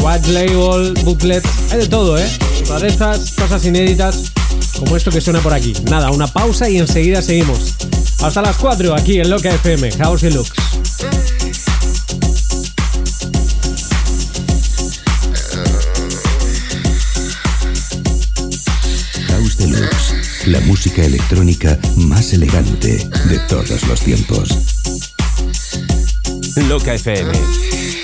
White 0.00 0.32
Label, 0.32 0.94
Booklets. 1.04 1.48
Hay 1.70 1.78
de 1.78 1.86
todo, 1.86 2.18
¿eh? 2.18 2.28
Rarezas, 2.68 3.32
cosas 3.32 3.64
inéditas, 3.64 4.31
como 4.78 4.96
esto 4.96 5.10
que 5.10 5.20
suena 5.20 5.40
por 5.40 5.52
aquí. 5.52 5.72
Nada, 5.90 6.10
una 6.10 6.26
pausa 6.26 6.68
y 6.68 6.78
enseguida 6.78 7.22
seguimos. 7.22 7.74
Hasta 8.22 8.42
las 8.42 8.56
4 8.56 8.94
aquí 8.94 9.20
en 9.20 9.30
Loca 9.30 9.50
FM, 9.50 9.92
House 9.92 10.22
Deluxe. 10.22 10.52
la 20.46 20.60
música 20.60 21.04
electrónica 21.04 21.78
más 21.96 22.32
elegante 22.32 23.08
de 23.28 23.38
todos 23.48 23.86
los 23.86 24.00
tiempos. 24.00 24.48
Loca 26.68 26.94
FM 26.94 28.01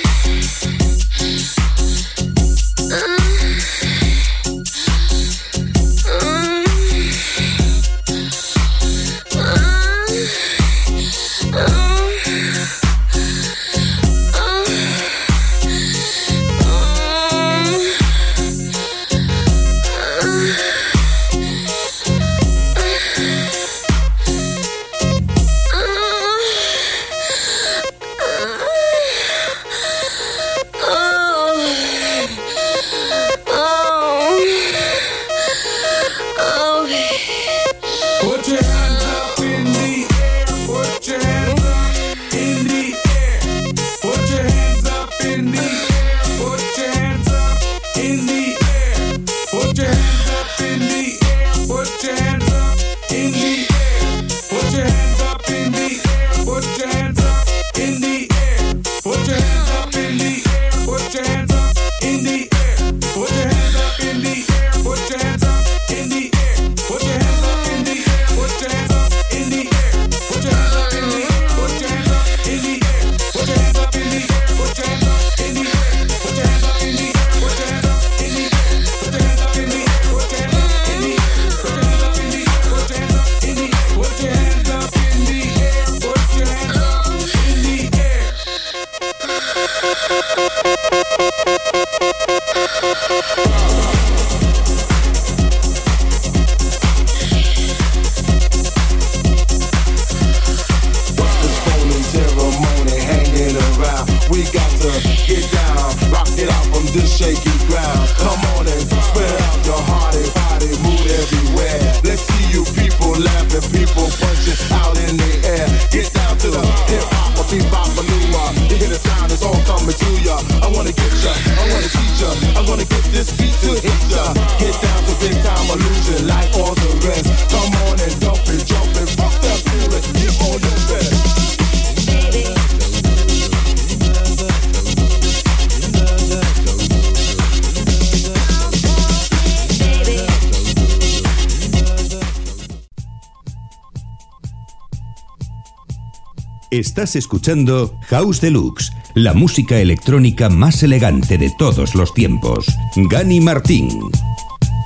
Estás 146.99 147.15
escuchando 147.15 147.97
House 148.09 148.41
Deluxe, 148.41 148.91
la 149.15 149.33
música 149.33 149.79
electrónica 149.79 150.49
más 150.49 150.83
elegante 150.83 151.39
de 151.39 151.49
todos 151.57 151.95
los 151.95 152.13
tiempos. 152.13 152.67
Gani 152.97 153.41
Martín. 153.41 153.89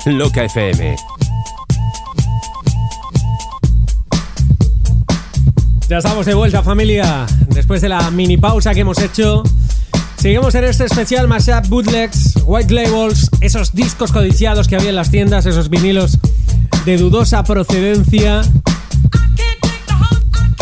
Loca 0.05 0.45
FM. 0.45 0.95
Ya 5.89 5.97
estamos 5.97 6.27
de 6.27 6.35
vuelta 6.35 6.63
familia, 6.63 7.25
después 7.49 7.81
de 7.81 7.89
la 7.89 8.11
mini 8.11 8.37
pausa 8.37 8.75
que 8.75 8.81
hemos 8.81 8.99
hecho. 8.99 9.43
Seguimos 10.19 10.55
en 10.55 10.65
este 10.65 10.85
especial 10.85 11.29
Mashup 11.29 11.67
Bootlegs, 11.69 12.35
White 12.45 12.75
Labels, 12.75 13.31
esos 13.41 13.73
discos 13.73 14.13
codiciados 14.13 14.69
que 14.69 14.77
había 14.77 14.91
en 14.91 14.97
las 14.97 15.11
tiendas, 15.11 15.47
esos 15.47 15.71
vinilos 15.71 16.19
de 16.85 16.99
dudosa 16.99 17.43
procedencia 17.43 18.43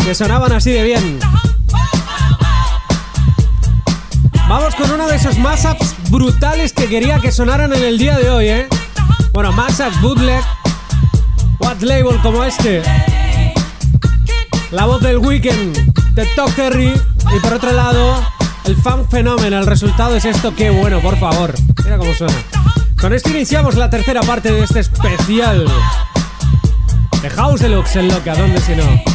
que 0.05 0.15
sonaban 0.15 0.53
así 0.53 0.71
de 0.71 0.83
bien. 0.83 1.19
Vamos 4.51 4.75
con 4.75 4.91
uno 4.91 5.07
de 5.07 5.15
esos 5.15 5.37
mashups 5.37 5.95
brutales 6.09 6.73
que 6.73 6.89
quería 6.89 7.19
que 7.19 7.31
sonaran 7.31 7.71
en 7.71 7.83
el 7.83 7.97
día 7.97 8.17
de 8.17 8.29
hoy, 8.29 8.49
¿eh? 8.49 8.67
Bueno, 9.31 9.53
mashups 9.53 10.01
bootleg, 10.01 10.43
what 11.59 11.79
label 11.79 12.19
como 12.21 12.43
este. 12.43 12.81
La 14.71 14.83
voz 14.83 15.01
del 15.01 15.19
weekend 15.19 15.93
de 16.15 16.25
Top 16.35 16.49
y 17.33 17.39
por 17.39 17.53
otro 17.53 17.71
lado 17.71 18.21
el 18.65 18.75
funk 18.75 19.09
fenómeno. 19.09 19.57
El 19.57 19.65
resultado 19.65 20.17
es 20.17 20.25
esto, 20.25 20.53
qué 20.53 20.69
bueno, 20.69 20.99
por 20.99 21.17
favor. 21.17 21.53
Mira 21.85 21.97
cómo 21.97 22.13
suena. 22.13 22.35
Con 22.99 23.13
esto 23.13 23.29
iniciamos 23.29 23.75
la 23.75 23.89
tercera 23.89 24.19
parte 24.19 24.51
de 24.51 24.65
este 24.65 24.81
especial 24.81 25.65
de 27.21 27.29
House 27.29 27.61
Deluxe 27.61 27.95
en 27.95 28.09
Loca, 28.09 28.35
¿dónde 28.35 28.59
si 28.59 28.75
no? 28.75 29.10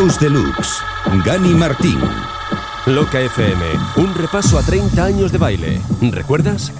House 0.00 0.18
Deluxe, 0.18 0.82
Gani 1.26 1.52
Martín. 1.52 2.00
Loca 2.86 3.20
FM, 3.20 3.62
un 3.96 4.14
repaso 4.14 4.58
a 4.58 4.62
30 4.62 5.04
años 5.04 5.30
de 5.30 5.36
baile. 5.36 5.82
¿Recuerdas? 6.00 6.72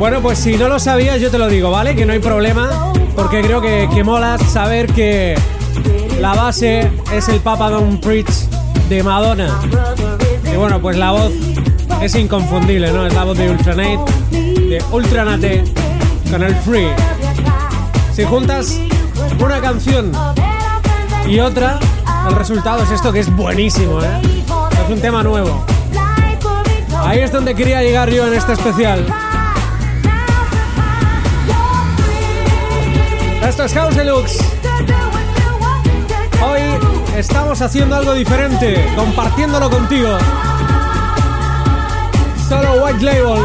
Bueno, 0.00 0.22
pues 0.22 0.38
si 0.38 0.56
no 0.56 0.66
lo 0.66 0.78
sabías, 0.78 1.20
yo 1.20 1.30
te 1.30 1.36
lo 1.36 1.46
digo, 1.46 1.70
¿vale? 1.70 1.94
Que 1.94 2.06
no 2.06 2.14
hay 2.14 2.20
problema, 2.20 2.90
porque 3.14 3.42
creo 3.42 3.60
que, 3.60 3.86
que 3.92 4.02
mola 4.02 4.38
saber 4.38 4.86
que 4.94 5.38
la 6.18 6.32
base 6.32 6.90
es 7.12 7.28
el 7.28 7.38
Papa 7.40 7.68
Don't 7.68 8.02
Preach 8.02 8.30
de 8.88 9.02
Madonna. 9.02 9.60
Y 10.50 10.56
bueno, 10.56 10.80
pues 10.80 10.96
la 10.96 11.10
voz 11.10 11.34
es 12.00 12.14
inconfundible, 12.14 12.90
¿no? 12.92 13.06
Es 13.06 13.12
la 13.12 13.24
voz 13.24 13.36
de 13.36 13.50
Ultranate, 13.50 13.98
de 14.30 14.82
Ultranate 14.90 15.64
con 16.30 16.42
el 16.44 16.54
Free. 16.56 16.88
Si 18.14 18.24
juntas 18.24 18.80
una 19.38 19.60
canción 19.60 20.12
y 21.28 21.40
otra, 21.40 21.78
el 22.26 22.36
resultado 22.36 22.84
es 22.84 22.90
esto 22.90 23.12
que 23.12 23.20
es 23.20 23.36
buenísimo, 23.36 24.00
¿eh? 24.02 24.22
Es 24.82 24.90
un 24.90 25.02
tema 25.02 25.22
nuevo. 25.22 25.66
Ahí 27.04 27.18
es 27.18 27.30
donde 27.30 27.54
quería 27.54 27.82
llegar 27.82 28.08
yo 28.08 28.26
en 28.26 28.32
este 28.32 28.54
especial. 28.54 29.04
Esto 33.50 33.64
es 33.64 33.74
House 33.74 33.96
Deluxe. 33.96 34.38
Hoy 36.40 36.60
estamos 37.16 37.60
haciendo 37.60 37.96
algo 37.96 38.14
diferente, 38.14 38.88
compartiéndolo 38.94 39.68
contigo. 39.68 40.16
Solo 42.48 42.84
White 42.84 43.04
Label, 43.04 43.42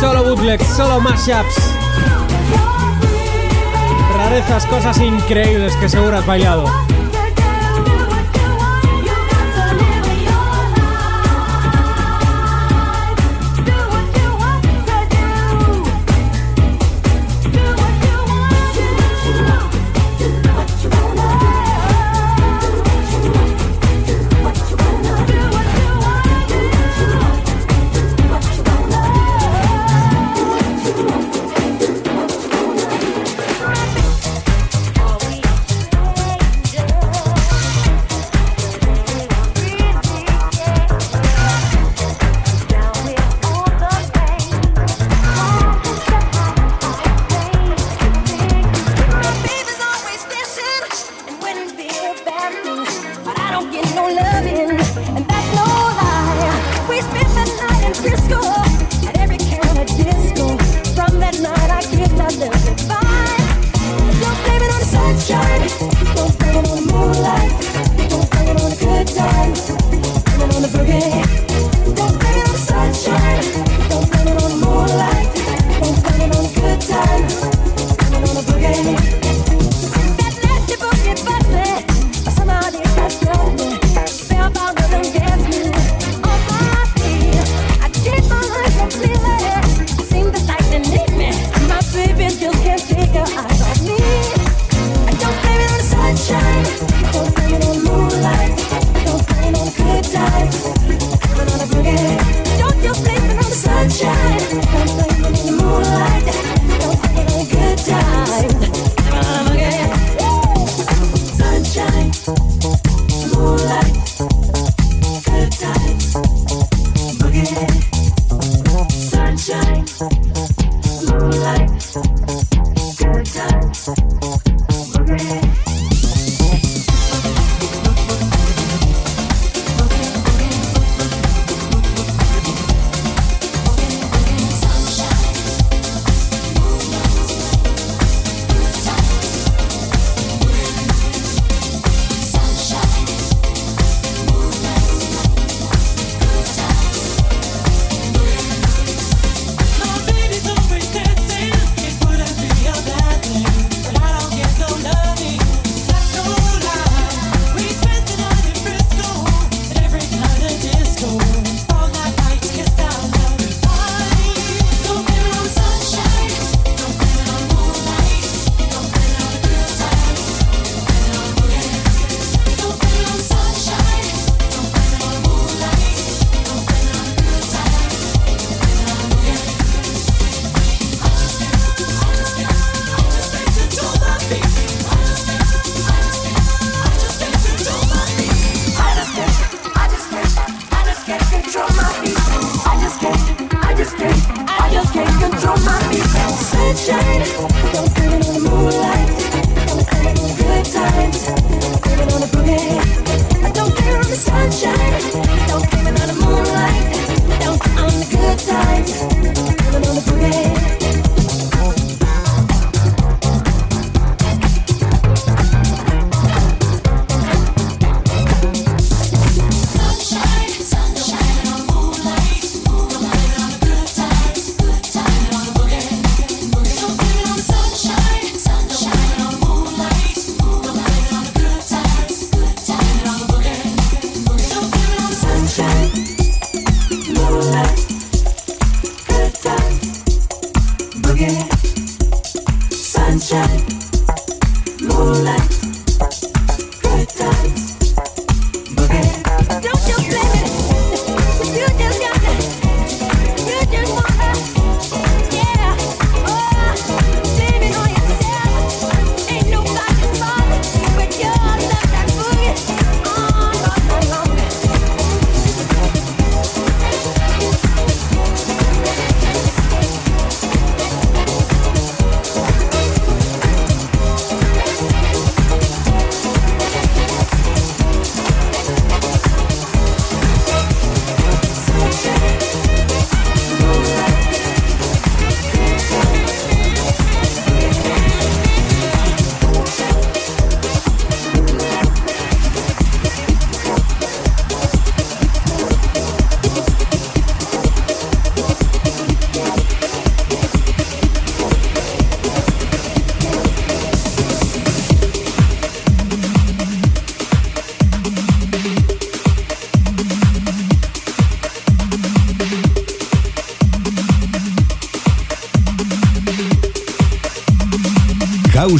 solo 0.00 0.24
bootlegs, 0.24 0.66
solo 0.66 0.98
mashups. 0.98 1.70
Rarezas, 4.16 4.66
cosas 4.66 4.98
increíbles 4.98 5.76
que 5.76 5.88
seguro 5.88 6.18
has 6.18 6.26
bailado. 6.26 6.85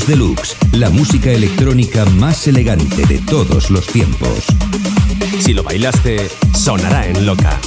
Deluxe, 0.07 0.57
la 0.73 0.89
música 0.89 1.33
electrónica 1.33 2.05
más 2.05 2.47
elegante 2.47 3.05
de 3.07 3.19
todos 3.19 3.71
los 3.71 3.87
tiempos. 3.87 4.45
Si 5.41 5.53
lo 5.53 5.65
bailaste, 5.65 6.29
sonará 6.55 7.09
en 7.09 7.27
loca. 7.27 7.59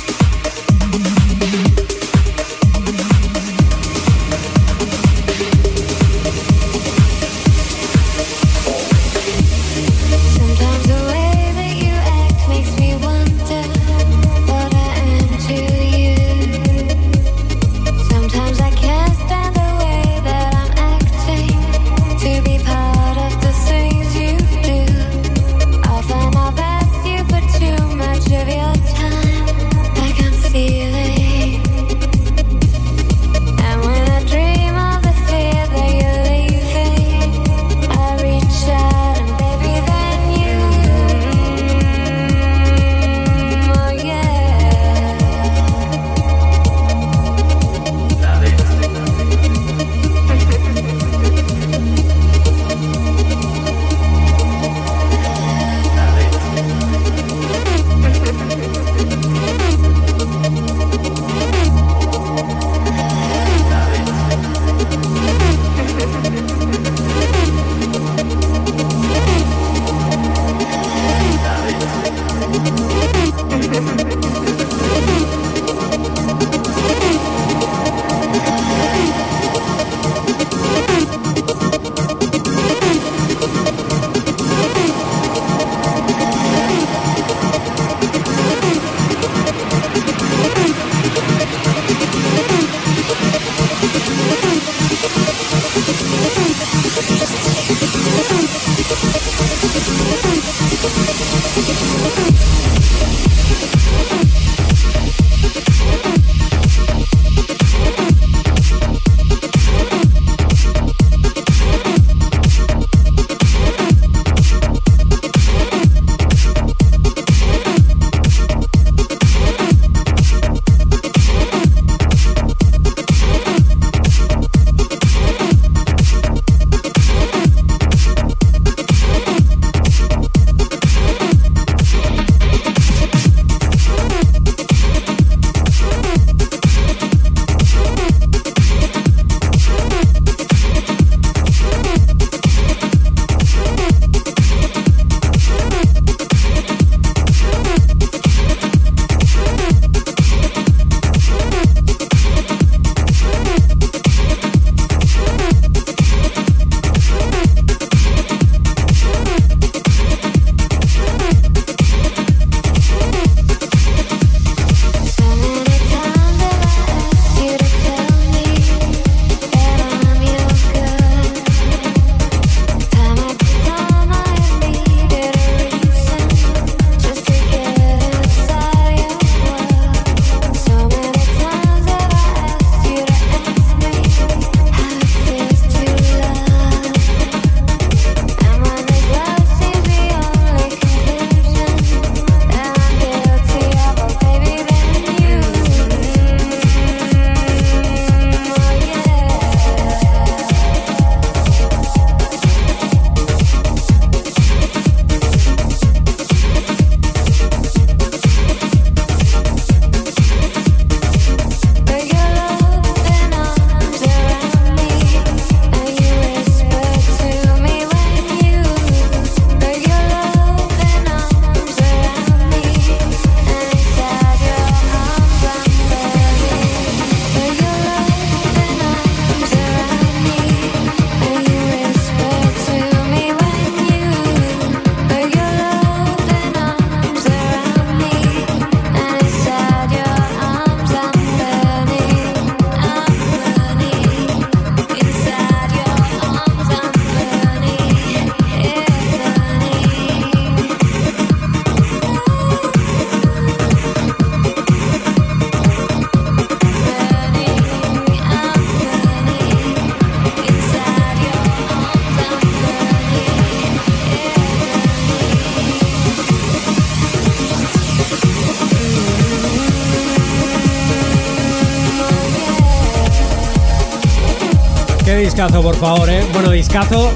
Discazo, 275.39 275.61
por 275.61 275.75
favor, 275.77 276.09
¿eh? 276.09 276.27
Bueno, 276.33 276.51
discazo. 276.51 277.13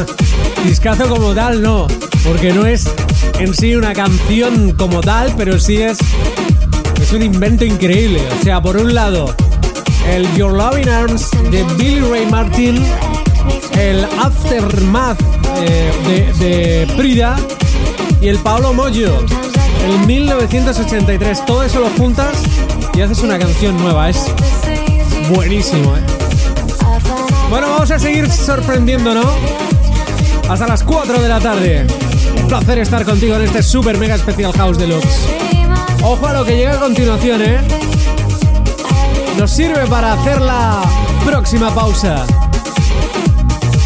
discazo 0.64 1.06
como 1.06 1.34
tal, 1.34 1.60
no. 1.60 1.86
Porque 2.24 2.50
no 2.50 2.64
es 2.64 2.88
en 3.38 3.52
sí 3.52 3.76
una 3.76 3.92
canción 3.92 4.72
como 4.72 5.02
tal, 5.02 5.34
pero 5.36 5.60
sí 5.60 5.76
es. 5.82 5.98
Es 6.98 7.12
un 7.12 7.20
invento 7.20 7.66
increíble. 7.66 8.22
O 8.40 8.42
sea, 8.42 8.62
por 8.62 8.78
un 8.78 8.94
lado, 8.94 9.34
el 10.08 10.26
Your 10.34 10.52
Loving 10.52 10.88
Arms 10.88 11.28
de 11.50 11.62
Billy 11.76 12.00
Ray 12.00 12.24
Martin 12.24 12.82
el 13.78 14.02
Aftermath 14.18 15.20
eh, 15.58 15.92
de, 16.38 16.94
Prida 16.96 17.36
y 18.22 18.28
el 18.28 18.38
Paolo 18.38 18.72
Mojo, 18.72 19.26
el 19.84 20.06
1983. 20.06 21.44
Todo 21.44 21.64
eso 21.64 21.80
lo 21.80 21.90
juntas 21.90 22.38
y 22.94 23.02
haces 23.02 23.18
una 23.18 23.38
canción 23.38 23.76
nueva. 23.76 24.08
Es 24.08 24.24
buenísimo, 25.28 25.94
¿eh? 25.98 26.17
Bueno, 27.50 27.70
vamos 27.70 27.90
a 27.90 27.98
seguir 27.98 28.30
sorprendiendo, 28.30 29.14
¿no? 29.14 29.22
Hasta 30.50 30.66
las 30.66 30.82
4 30.82 31.20
de 31.20 31.28
la 31.28 31.40
tarde. 31.40 31.86
Un 32.42 32.46
placer 32.46 32.78
estar 32.78 33.04
contigo 33.06 33.36
en 33.36 33.42
este 33.42 33.62
super 33.62 33.96
mega 33.96 34.16
especial 34.16 34.52
House 34.52 34.76
Deluxe. 34.76 35.26
Ojo 36.02 36.26
a 36.26 36.34
lo 36.34 36.44
que 36.44 36.56
llega 36.56 36.74
a 36.74 36.78
continuación, 36.78 37.40
¿eh? 37.42 37.60
Nos 39.38 39.50
sirve 39.50 39.86
para 39.86 40.12
hacer 40.12 40.42
la 40.42 40.82
próxima 41.24 41.74
pausa. 41.74 42.26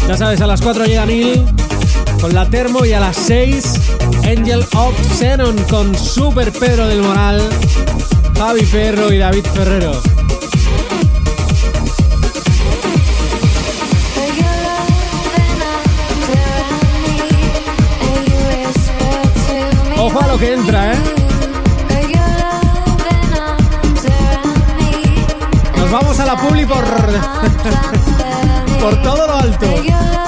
Ya 0.07 0.17
sabes, 0.17 0.41
a 0.41 0.47
las 0.47 0.61
4 0.61 0.85
llega 0.85 1.05
Neil 1.05 1.45
con 2.19 2.33
la 2.33 2.49
termo 2.49 2.83
y 2.85 2.91
a 2.91 2.99
las 2.99 3.15
6 3.15 3.79
Angel 4.25 4.65
of 4.75 4.93
Xenon 5.17 5.55
con 5.69 5.97
Super 5.97 6.51
Pedro 6.51 6.87
del 6.87 7.01
Moral, 7.01 7.41
Javi 8.37 8.65
Perro 8.65 9.13
y 9.13 9.19
David 9.19 9.45
Ferrero. 9.53 10.12
Que 20.39 20.53
entra, 20.53 20.93
¿eh? 20.93 20.97
Nos 25.77 25.91
vamos 25.91 26.19
a 26.19 26.25
la 26.25 26.35
publi 26.35 26.65
por... 26.65 26.83
por 28.81 29.01
todo 29.03 29.27
lo 29.27 29.35
alto. 29.35 30.22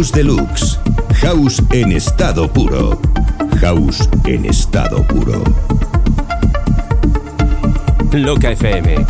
House 0.00 0.12
Deluxe. 0.12 0.78
House 1.20 1.62
en 1.72 1.92
estado 1.92 2.50
puro. 2.50 2.98
House 3.60 4.08
en 4.24 4.46
estado 4.46 5.06
puro. 5.06 5.44
Loca 8.10 8.50
FM 8.52 9.04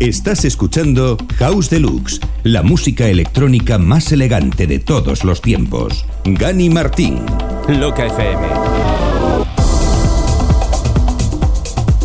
Estás 0.00 0.46
escuchando 0.46 1.18
House 1.36 1.68
Deluxe, 1.68 2.20
la 2.42 2.62
música 2.62 3.08
electrónica 3.08 3.76
más 3.76 4.10
elegante 4.12 4.66
de 4.66 4.78
todos 4.78 5.24
los 5.24 5.42
tiempos. 5.42 6.06
Gani 6.24 6.70
Martín. 6.70 7.20
Loca 7.68 8.06
FM. 8.06 8.48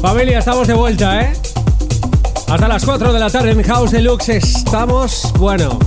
Familia, 0.01 0.39
estamos 0.39 0.67
de 0.67 0.73
vuelta, 0.73 1.21
¿eh? 1.21 1.33
Hasta 2.49 2.67
las 2.67 2.83
4 2.83 3.13
de 3.13 3.19
la 3.19 3.29
tarde 3.29 3.51
en 3.51 3.63
House 3.63 3.91
Deluxe 3.91 4.27
estamos, 4.27 5.31
bueno, 5.39 5.79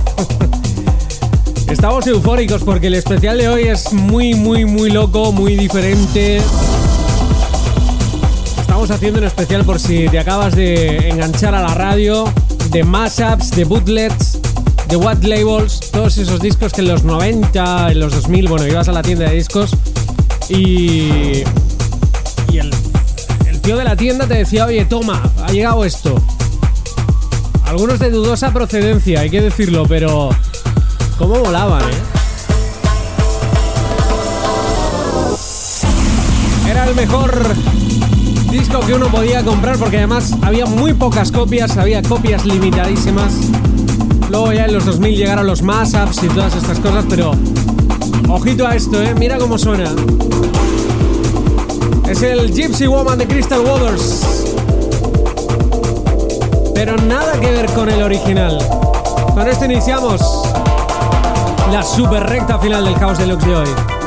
estamos 1.69 2.07
eufóricos 2.07 2.63
porque 2.63 2.87
el 2.87 2.95
especial 2.95 3.37
de 3.37 3.49
hoy 3.49 3.63
es 3.67 3.93
muy, 3.93 4.33
muy, 4.33 4.65
muy 4.65 4.89
loco, 4.89 5.31
muy 5.31 5.55
diferente. 5.55 6.41
Estamos 8.79 8.95
haciendo 8.95 9.19
un 9.19 9.25
especial 9.25 9.65
por 9.65 9.77
si 9.77 10.07
te 10.07 10.19
acabas 10.19 10.55
de 10.55 11.09
enganchar 11.09 11.53
a 11.53 11.61
la 11.61 11.73
radio, 11.75 12.23
de 12.71 12.85
mashups, 12.85 13.51
de 13.51 13.65
bootlets, 13.65 14.39
de 14.87 14.95
what 14.95 15.21
labels, 15.21 15.81
todos 15.91 16.17
esos 16.17 16.39
discos 16.39 16.71
que 16.71 16.79
en 16.79 16.87
los 16.87 17.03
90, 17.03 17.91
en 17.91 17.99
los 17.99 18.13
2000, 18.13 18.47
bueno, 18.47 18.65
ibas 18.65 18.87
a 18.87 18.93
la 18.93 19.01
tienda 19.01 19.27
de 19.27 19.35
discos 19.35 19.71
y, 20.47 21.43
y 22.53 22.57
el, 22.57 22.73
el 23.49 23.59
tío 23.59 23.75
de 23.75 23.83
la 23.83 23.97
tienda 23.97 24.25
te 24.27 24.35
decía, 24.35 24.63
oye, 24.63 24.85
toma, 24.85 25.29
ha 25.43 25.51
llegado 25.51 25.83
esto. 25.83 26.15
Algunos 27.65 27.99
de 27.99 28.09
dudosa 28.11 28.53
procedencia, 28.53 29.19
hay 29.19 29.29
que 29.29 29.41
decirlo, 29.41 29.87
pero 29.89 30.29
cómo 31.17 31.37
volaban, 31.37 31.81
¿eh? 31.81 32.19
Era 36.69 36.87
el 36.87 36.95
mejor 36.95 37.43
disco 38.59 38.81
que 38.81 38.93
uno 38.93 39.07
podía 39.07 39.41
comprar 39.43 39.77
porque 39.77 39.97
además 39.97 40.35
había 40.41 40.65
muy 40.65 40.93
pocas 40.93 41.31
copias, 41.31 41.77
había 41.77 42.01
copias 42.01 42.45
limitadísimas. 42.45 43.33
Luego 44.29 44.51
ya 44.51 44.65
en 44.65 44.73
los 44.73 44.85
2000 44.85 45.15
llegaron 45.15 45.47
los 45.47 45.61
mashups 45.61 46.23
y 46.23 46.27
todas 46.27 46.53
estas 46.55 46.77
cosas, 46.79 47.05
pero 47.09 47.31
ojito 48.27 48.67
a 48.67 48.75
esto, 48.75 49.01
¿eh? 49.01 49.15
Mira 49.17 49.37
cómo 49.37 49.57
suena. 49.57 49.89
Es 52.09 52.21
el 52.21 52.53
Gypsy 52.53 52.87
Woman 52.87 53.17
de 53.17 53.27
Crystal 53.27 53.61
Waters. 53.61 54.23
Pero 56.73 56.97
nada 56.97 57.39
que 57.39 57.51
ver 57.51 57.67
con 57.71 57.87
el 57.87 58.03
original. 58.03 58.59
Con 59.33 59.47
esto 59.47 59.65
iniciamos 59.65 60.21
la 61.71 61.81
super 61.81 62.23
recta 62.23 62.59
final 62.59 62.83
del 62.83 62.95
House 62.95 63.19
Deluxe 63.19 63.45
de 63.45 63.55
hoy. 63.55 63.98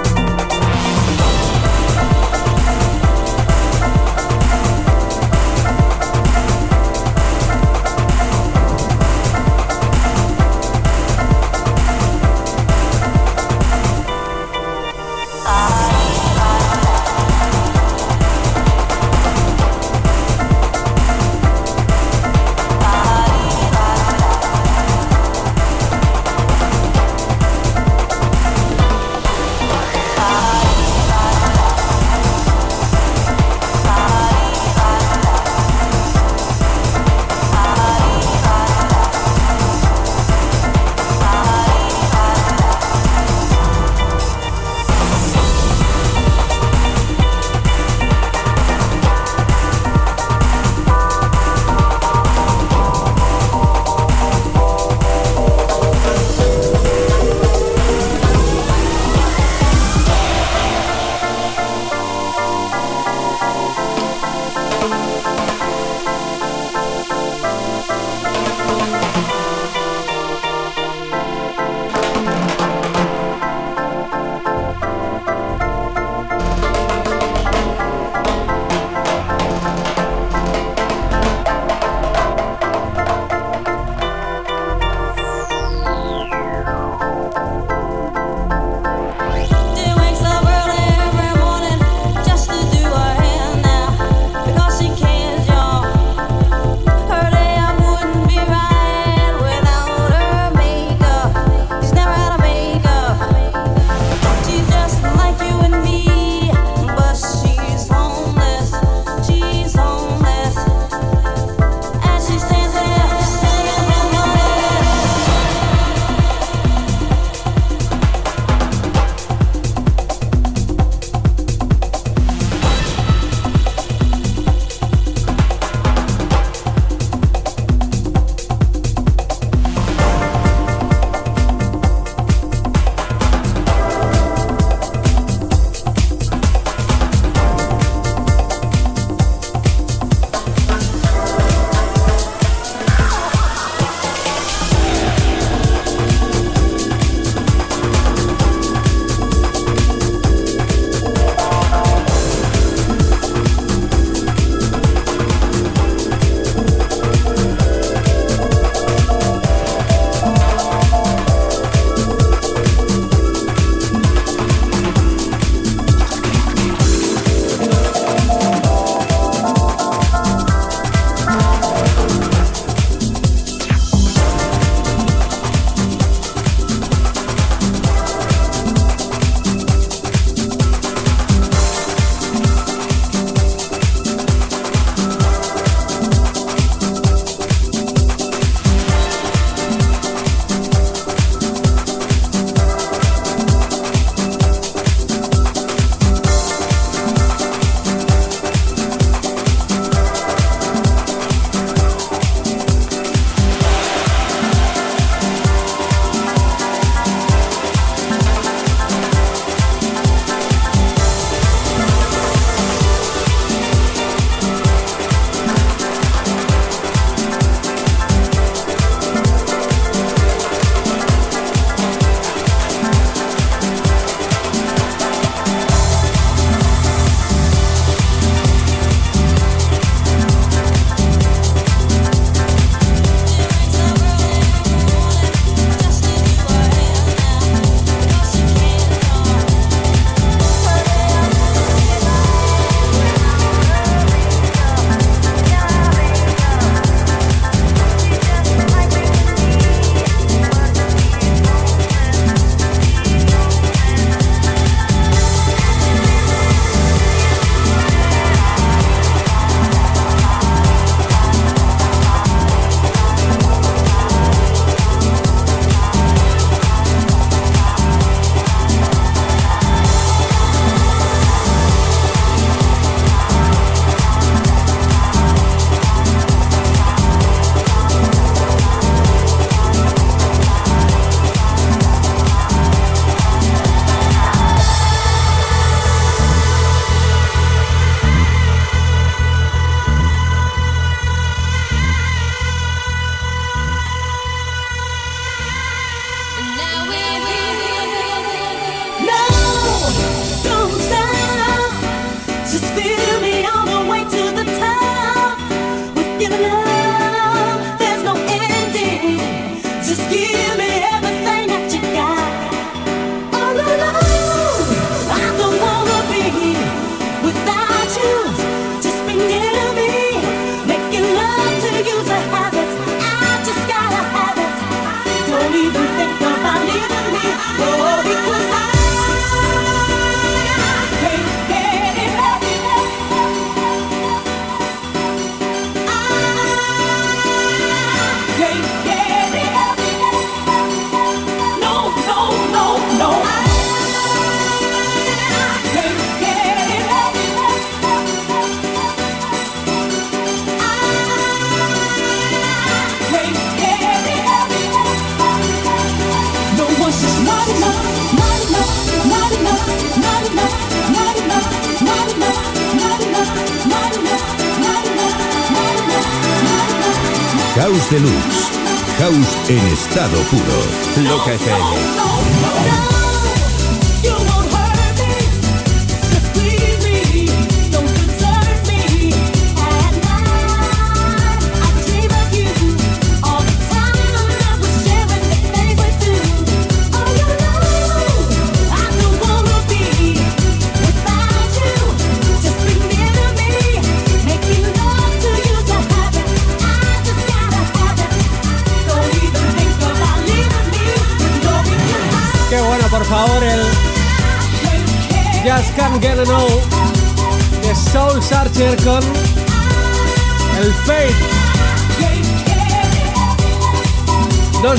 Puro. 370.33 371.09
Loca 371.09 371.33
FM. 371.33 372.02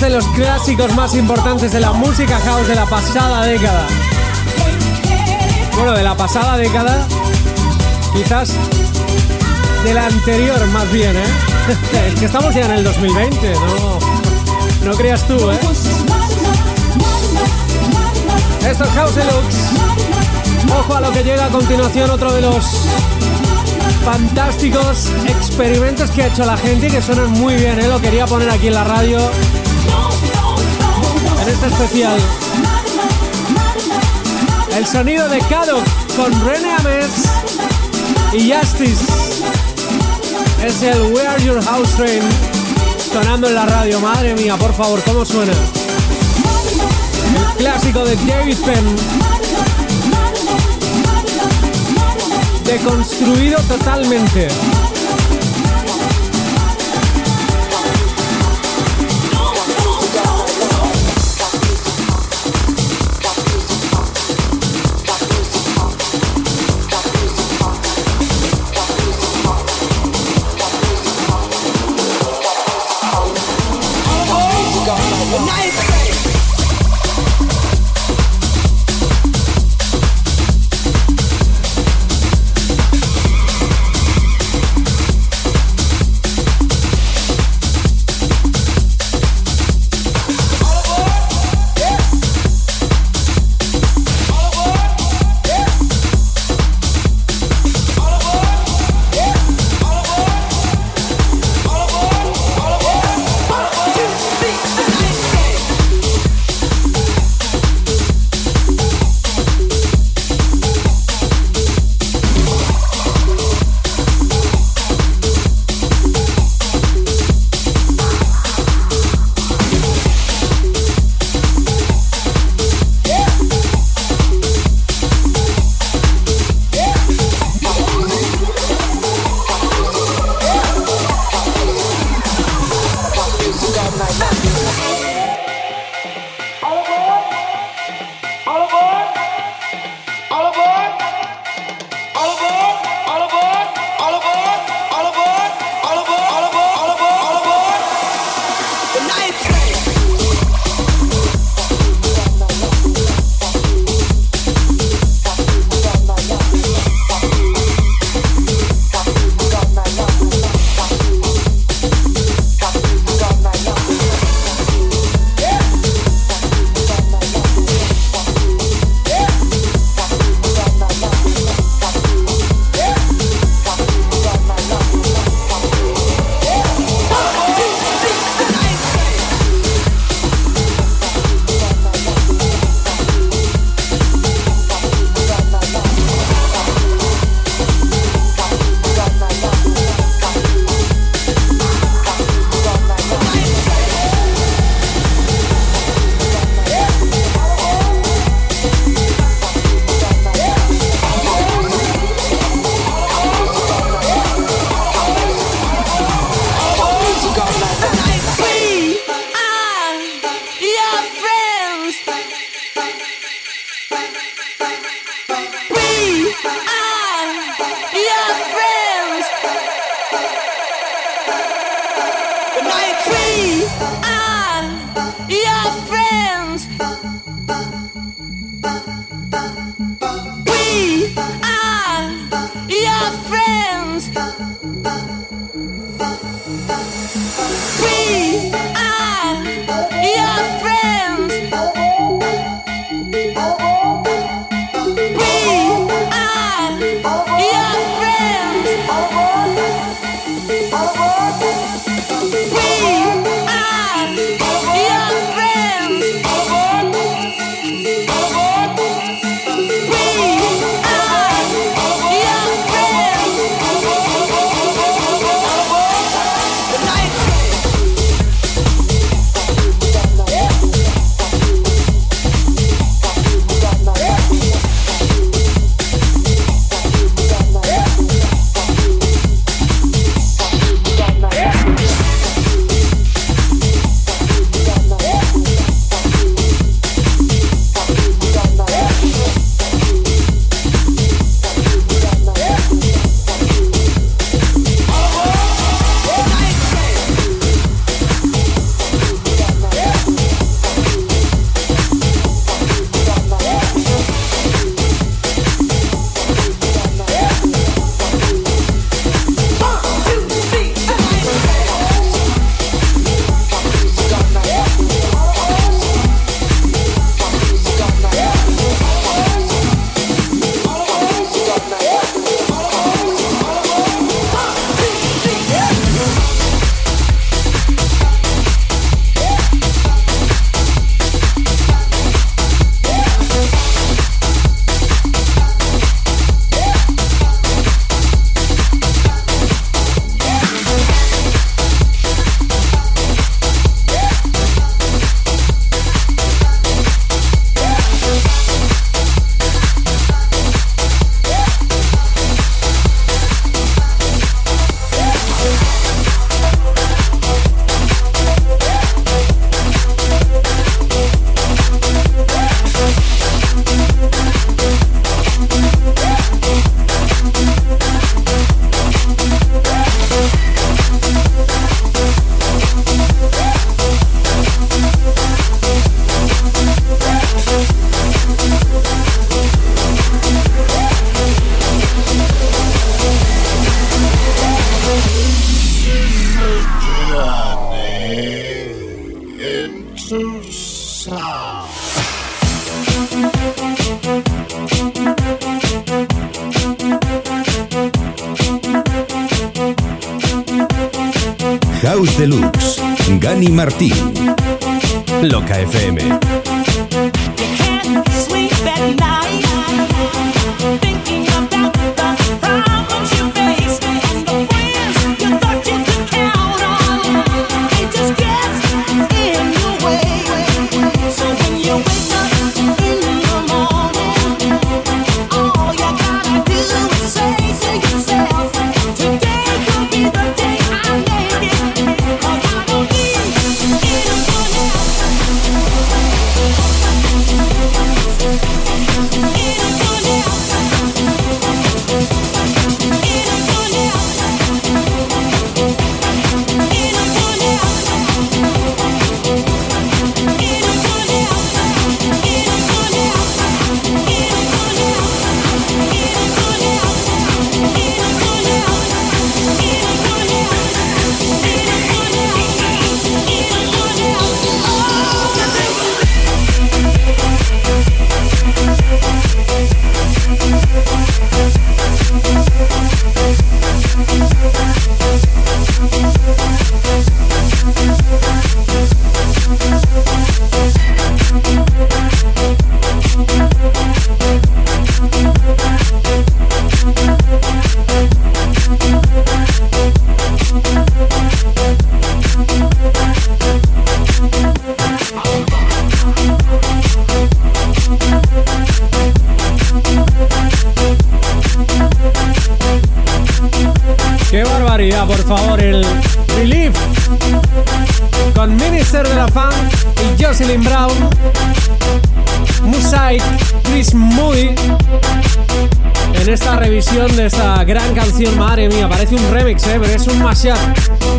De 0.03 0.09
los 0.09 0.27
clásicos 0.29 0.93
más 0.95 1.15
importantes 1.15 1.71
de 1.71 1.79
la 1.79 1.93
música 1.93 2.37
house 2.39 2.67
de 2.67 2.75
la 2.75 2.85
pasada 2.85 3.45
década. 3.45 3.87
Bueno, 5.75 5.93
de 5.93 6.03
la 6.03 6.17
pasada 6.17 6.57
década, 6.57 7.07
quizás 8.13 8.53
de 9.85 9.93
la 9.93 10.07
anterior 10.07 10.65
más 10.67 10.91
bien, 10.91 11.15
¿eh? 11.15 11.23
es 12.07 12.19
que 12.19 12.25
estamos 12.25 12.53
ya 12.53 12.65
en 12.65 12.71
el 12.71 12.83
2020, 12.83 13.53
no, 13.53 13.99
no 14.89 14.97
creas 14.97 15.25
tú, 15.25 15.35
¿eh? 15.51 15.59
Esto 18.67 18.83
es 18.83 18.89
House 18.89 19.15
Deluxe. 19.15 19.57
Ojo 20.79 20.95
a 20.95 20.99
lo 20.99 21.11
que 21.13 21.23
llega 21.23 21.45
a 21.45 21.49
continuación, 21.49 22.11
otro 22.11 22.33
de 22.33 22.41
los 22.41 22.65
fantásticos 24.03 25.07
experimentos 25.27 26.11
que 26.11 26.23
ha 26.23 26.27
hecho 26.27 26.45
la 26.45 26.57
gente 26.57 26.87
y 26.87 26.91
que 26.91 27.01
suenan 27.01 27.31
muy 27.31 27.55
bien, 27.55 27.79
¿eh? 27.79 27.87
Lo 27.87 28.01
quería 28.01 28.25
poner 28.25 28.49
aquí 28.49 28.67
en 28.67 28.73
la 28.73 28.83
radio. 28.83 29.17
En 31.43 31.49
este 31.49 31.67
especial. 31.67 32.17
El 34.77 34.87
sonido 34.87 35.27
de 35.27 35.39
Kadok 35.39 35.83
con 36.15 36.31
René 36.45 36.71
Ames 36.79 37.09
y 38.31 38.49
Justice. 38.49 39.03
Es 40.65 40.81
el 40.83 41.01
Where 41.13 41.43
Your 41.43 41.61
House 41.65 41.89
Train 41.97 42.21
sonando 43.11 43.49
en 43.49 43.55
la 43.55 43.65
radio. 43.65 43.99
Madre 43.99 44.35
mía, 44.35 44.55
por 44.55 44.73
favor, 44.73 45.03
¿cómo 45.03 45.25
suena? 45.25 45.51
El 45.51 45.57
clásico 47.57 48.05
de 48.05 48.15
David 48.15 48.57
Penn. 48.59 48.95
Deconstruido 52.63 53.59
totalmente. 53.63 54.47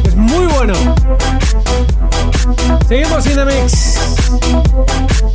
Es 0.07 0.15
muy 0.15 0.47
bueno. 0.47 0.75
Seguimos 2.89 3.27
in 3.27 3.37
the 3.37 3.45
mix. 3.45 3.99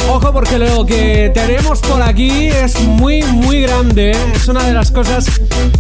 Ojo 0.09 0.31
porque 0.31 0.59
lo 0.59 0.85
que 0.85 1.31
tenemos 1.33 1.79
por 1.79 2.01
aquí 2.01 2.47
es 2.47 2.79
muy 2.81 3.23
muy 3.23 3.61
grande. 3.61 4.11
Es 4.35 4.47
una 4.47 4.63
de 4.65 4.73
las 4.73 4.91
cosas 4.91 5.25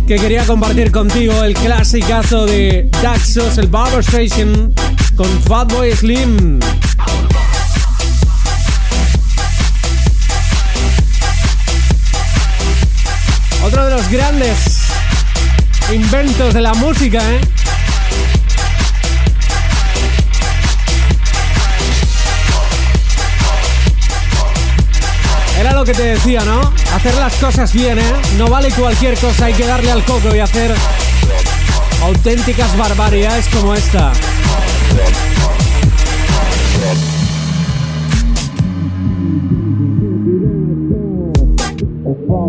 que 0.07 0.15
quería 0.15 0.45
compartir 0.45 0.91
contigo. 0.91 1.43
El 1.43 1.53
clasicazo 1.53 2.45
de 2.45 2.89
Daxos, 3.03 3.57
el 3.57 3.67
Barber 3.67 3.99
Station 3.99 4.73
con 5.15 5.27
Fatboy 5.43 5.91
Slim. 5.95 6.59
Otro 13.79 13.91
de 13.91 13.95
los 13.95 14.11
grandes 14.11 14.81
inventos 15.93 16.53
de 16.53 16.59
la 16.59 16.73
música, 16.73 17.19
¿eh? 17.19 17.39
Era 25.57 25.71
lo 25.71 25.85
que 25.85 25.93
te 25.93 26.03
decía, 26.03 26.41
¿no? 26.41 26.73
Hacer 26.93 27.15
las 27.15 27.33
cosas 27.35 27.71
bien, 27.71 27.99
¿eh? 27.99 28.13
No 28.37 28.47
vale 28.49 28.69
cualquier 28.71 29.17
cosa, 29.17 29.45
hay 29.45 29.53
que 29.53 29.65
darle 29.65 29.91
al 29.91 30.03
coco 30.03 30.35
y 30.35 30.39
hacer 30.39 30.75
auténticas 32.03 32.75
barbaridades 32.75 33.47
como 33.47 33.75
esta. 33.75 34.11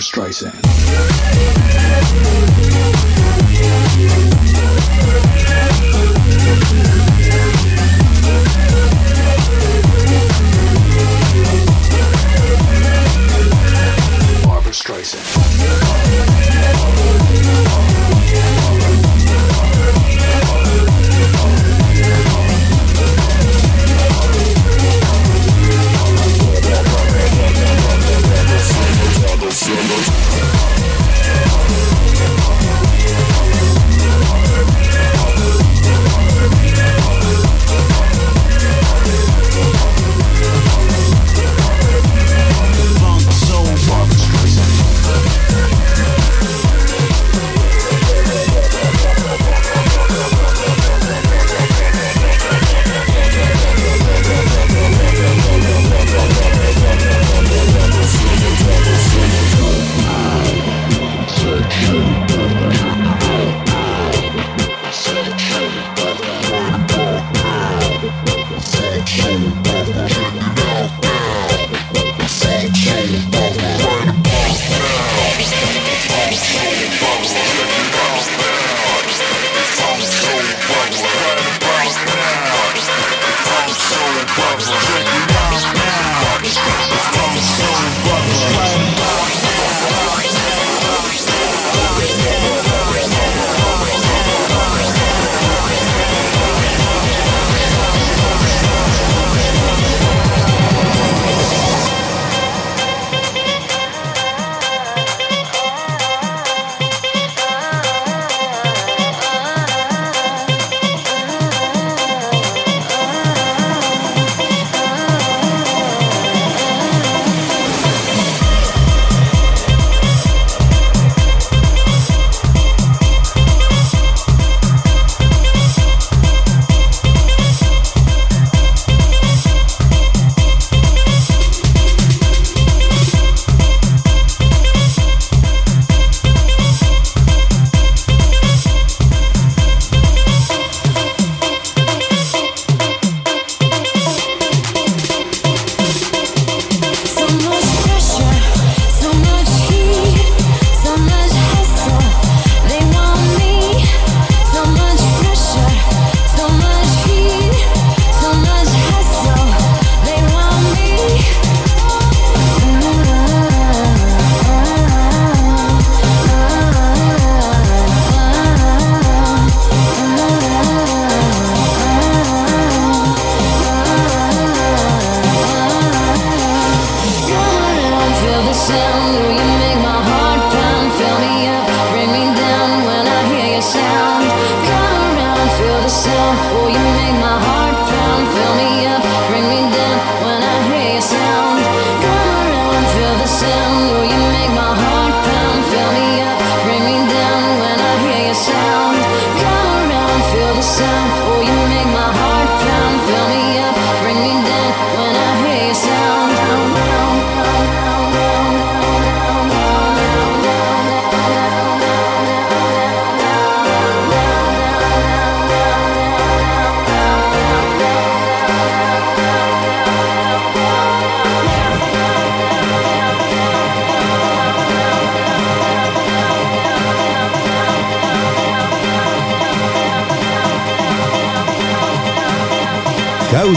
Barbara 0.00 0.32
Streisand. 0.32 0.60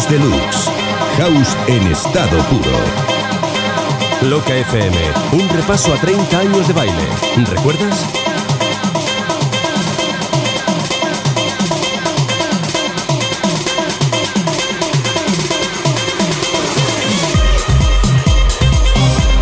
Streisand. 0.03 0.09
Deluxe. 0.09 0.69
House 1.17 1.57
en 1.67 1.87
estado 1.87 2.37
puro. 2.49 4.29
Loca 4.29 4.55
FM, 4.55 4.97
un 5.33 5.49
repaso 5.49 5.93
a 5.93 5.97
30 5.97 6.39
años 6.39 6.67
de 6.67 6.73
baile. 6.73 7.07
¿Recuerdas? 7.49 8.05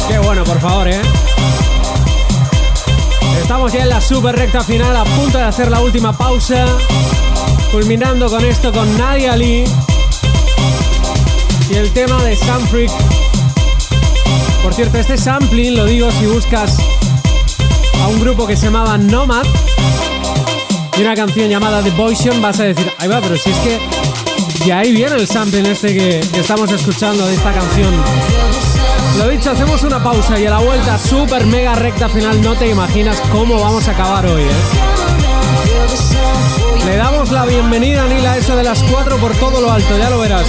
Qué 0.07 0.19
bueno, 0.19 0.43
por 0.43 0.59
favor, 0.59 0.88
¿eh? 0.88 1.01
Estamos 3.41 3.73
ya 3.73 3.83
en 3.83 3.89
la 3.89 4.01
super 4.01 4.35
recta 4.35 4.63
final, 4.63 4.95
a 4.95 5.03
punto 5.03 5.38
de 5.38 5.43
hacer 5.43 5.69
la 5.71 5.81
última 5.81 6.15
pausa. 6.17 6.65
Culminando 7.71 8.29
con 8.29 8.43
esto 8.43 8.71
con 8.71 8.97
Nadia 8.97 9.35
Lee 9.35 9.65
y 11.72 11.76
el 11.76 11.91
tema 11.91 12.22
de 12.23 12.35
Sam 12.35 12.68
Freak. 12.68 12.91
Por 14.64 14.73
cierto, 14.73 14.98
este 14.98 15.18
sampling 15.18 15.76
lo 15.76 15.85
digo 15.85 16.10
si 16.11 16.26
buscas 16.26 16.77
a 18.02 18.07
un 18.07 18.19
grupo 18.19 18.45
que 18.48 18.56
se 18.56 18.65
llamaba 18.65 18.98
Nomad 18.98 19.45
y 20.98 21.02
una 21.02 21.15
canción 21.15 21.49
llamada 21.49 21.81
Devotion, 21.81 22.41
vas 22.41 22.60
a 22.60 22.64
decir, 22.64 22.91
ahí 22.98 23.07
va, 23.07 23.22
pero 23.22 23.38
si 23.38 23.49
es 23.49 23.57
que 23.57 23.80
y 24.65 24.72
ahí 24.72 24.91
viene 24.91 25.15
el 25.15 25.27
sampling 25.27 25.65
este 25.65 25.93
que, 25.93 26.19
estamos 26.19 26.72
escuchando 26.72 27.26
de 27.26 27.35
esta 27.35 27.52
canción. 27.53 27.93
Lo 29.18 29.30
dicho, 29.30 29.52
hacemos 29.52 29.84
una 29.84 30.03
pausa 30.03 30.39
y 30.39 30.45
a 30.45 30.52
la 30.52 30.60
vuelta 30.60 30.98
super 30.98 31.45
mega 31.45 31.76
recta 31.76 32.10
final 32.10 32.41
no 32.41 32.56
te 32.56 32.69
imaginas 32.69 33.19
cómo 33.31 33.60
vamos 33.60 33.88
a 33.88 33.91
acabar 33.91 34.26
hoy, 34.26 34.43
¿eh? 34.43 34.52
Le 36.85 36.98
damos 36.98 37.31
la 37.31 37.45
bienvenida 37.45 38.03
a 38.03 38.07
Nila 38.07 38.38
eso 38.38 38.56
de 38.56 38.64
las 38.64 38.84
4 38.84 39.18
por 39.18 39.35
todo 39.35 39.61
lo 39.61 39.72
alto, 39.72 39.98
ya 39.98 40.10
lo 40.10 40.19
verás. 40.19 40.48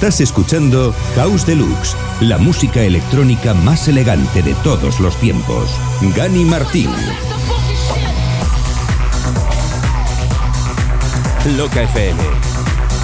Estás 0.00 0.22
escuchando 0.22 0.94
House 1.14 1.44
Deluxe, 1.44 1.94
la 2.20 2.38
música 2.38 2.80
electrónica 2.80 3.52
más 3.52 3.86
elegante 3.86 4.42
de 4.42 4.54
todos 4.64 4.98
los 4.98 5.14
tiempos. 5.16 5.68
Gani 6.16 6.46
Martín. 6.46 6.90
Loca 11.54 11.82
FM. 11.82 12.18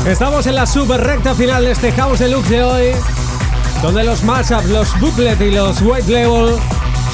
Estamos 0.07 0.47
en 0.47 0.55
la 0.55 0.65
super 0.65 1.03
recta 1.03 1.35
final 1.35 1.67
de 1.67 1.73
este 1.73 1.93
House 1.93 2.21
Deluxe 2.21 2.49
de 2.49 2.65
hoy, 2.65 2.87
donde 3.83 4.03
los 4.03 4.25
mashups, 4.25 4.65
los 4.65 4.99
booklet 4.99 5.39
y 5.43 5.51
los 5.51 5.83
white 5.83 6.11
label 6.11 6.57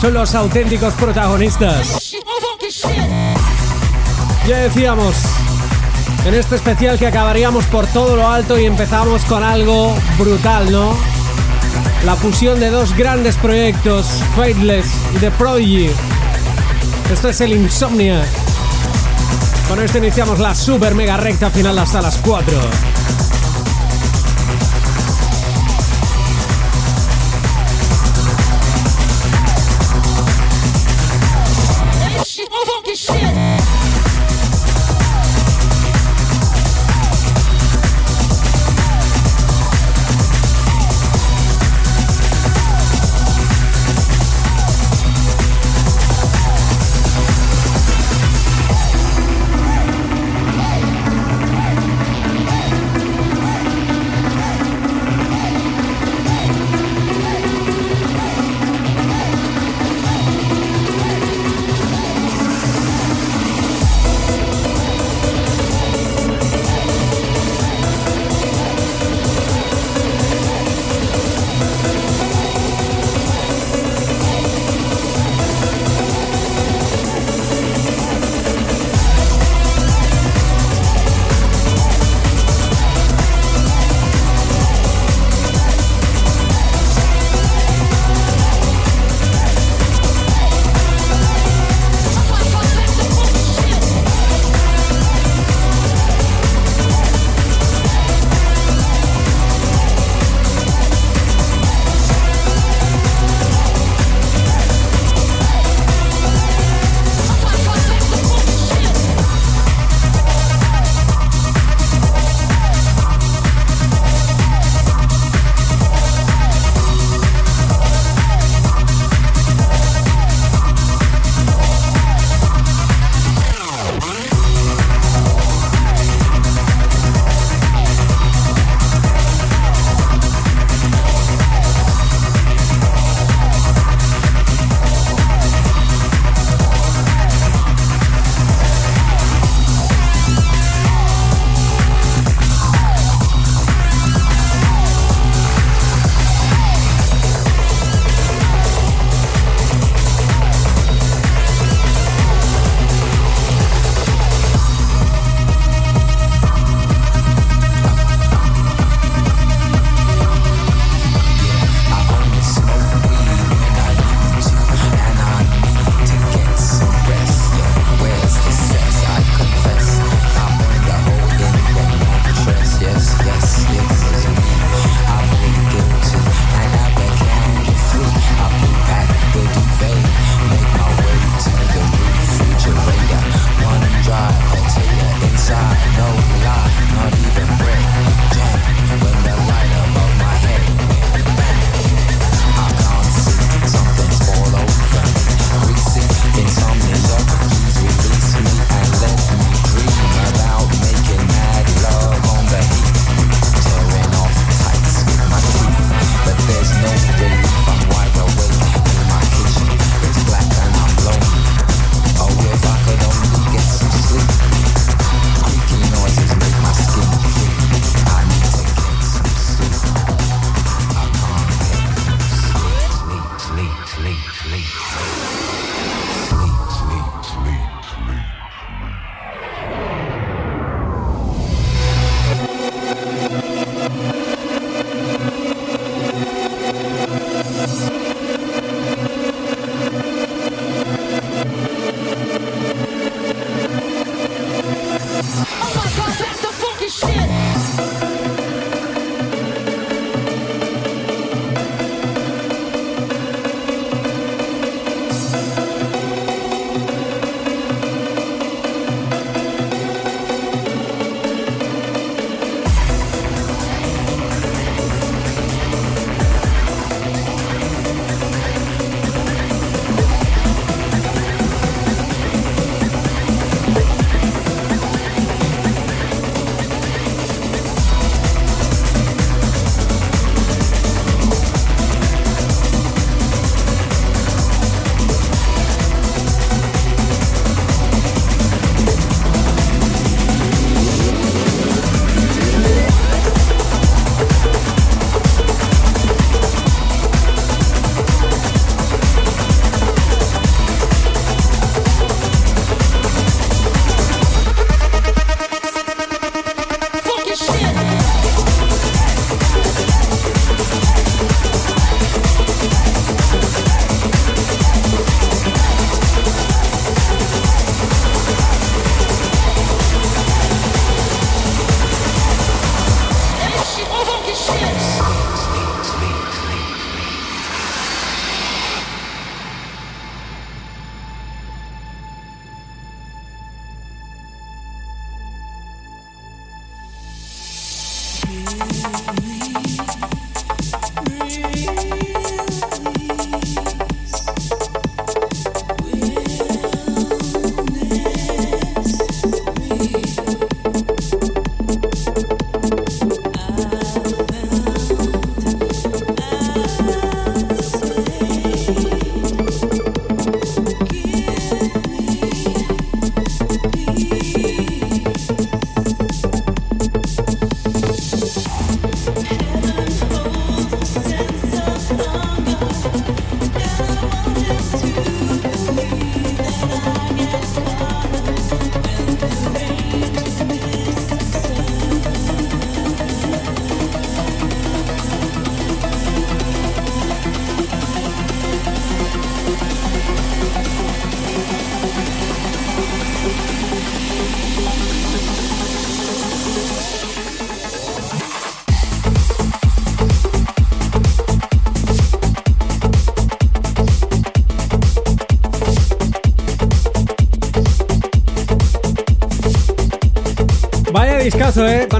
son 0.00 0.14
los 0.14 0.32
auténticos 0.36 0.94
protagonistas. 0.94 2.14
Ya 4.46 4.59
decíamos 4.59 5.16
en 6.24 6.35
este 6.35 6.57
especial 6.57 6.99
que 6.99 7.07
acabaríamos 7.07 7.65
por 7.66 7.86
todo 7.86 8.16
lo 8.16 8.28
alto 8.28 8.59
y 8.59 8.65
empezamos 8.65 9.24
con 9.24 9.43
algo 9.43 9.94
brutal, 10.19 10.70
¿no? 10.70 10.97
La 12.05 12.16
fusión 12.16 12.61
de 12.61 12.70
dos 12.70 12.97
grandes 12.97 13.36
proyectos, 13.36 14.07
Fateless 14.36 14.86
y 15.15 15.19
The 15.19 15.31
Prodigy. 15.32 15.90
Esto 17.12 17.28
es 17.28 17.40
el 17.40 17.53
Insomnia. 17.53 18.24
Con 19.69 19.81
esto 19.81 19.99
iniciamos 19.99 20.39
la 20.39 20.55
super 20.55 20.94
mega 20.94 21.16
recta 21.16 21.51
final 21.51 21.78
hasta 21.78 22.03
las 22.03 22.19
4. 22.19 22.91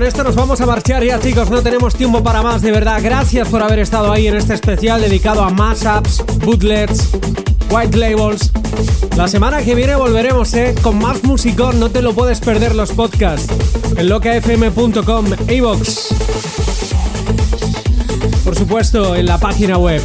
Con 0.03 0.09
esto 0.09 0.25
nos 0.25 0.35
vamos 0.35 0.61
a 0.61 0.67
marchar 0.67 1.05
ya, 1.05 1.21
chicos. 1.21 1.49
No 1.49 1.63
tenemos 1.63 1.95
tiempo 1.95 2.25
para 2.25 2.43
más, 2.43 2.61
de 2.61 2.73
verdad. 2.73 2.99
Gracias 3.01 3.47
por 3.47 3.63
haber 3.63 3.79
estado 3.79 4.11
ahí 4.11 4.27
en 4.27 4.35
este 4.35 4.53
especial 4.53 5.01
dedicado 5.01 5.45
a 5.45 5.51
mashups, 5.51 6.25
bootlegs, 6.45 7.11
white 7.71 7.97
labels. 7.97 8.51
La 9.17 9.29
semana 9.29 9.63
que 9.63 9.77
viene 9.77 9.95
volveremos, 9.95 10.53
¿eh? 10.55 10.75
Con 10.83 10.99
más 10.99 11.23
musicón. 11.23 11.79
No 11.79 11.89
te 11.89 12.03
lo 12.03 12.15
puedes 12.15 12.41
perder 12.41 12.75
los 12.75 12.91
podcasts. 12.91 13.47
En 13.97 14.09
locafm.com, 14.09 15.27
iVox. 15.49 16.09
Por 18.43 18.57
supuesto, 18.57 19.15
en 19.15 19.27
la 19.27 19.39
página 19.39 19.79
web. 19.79 20.03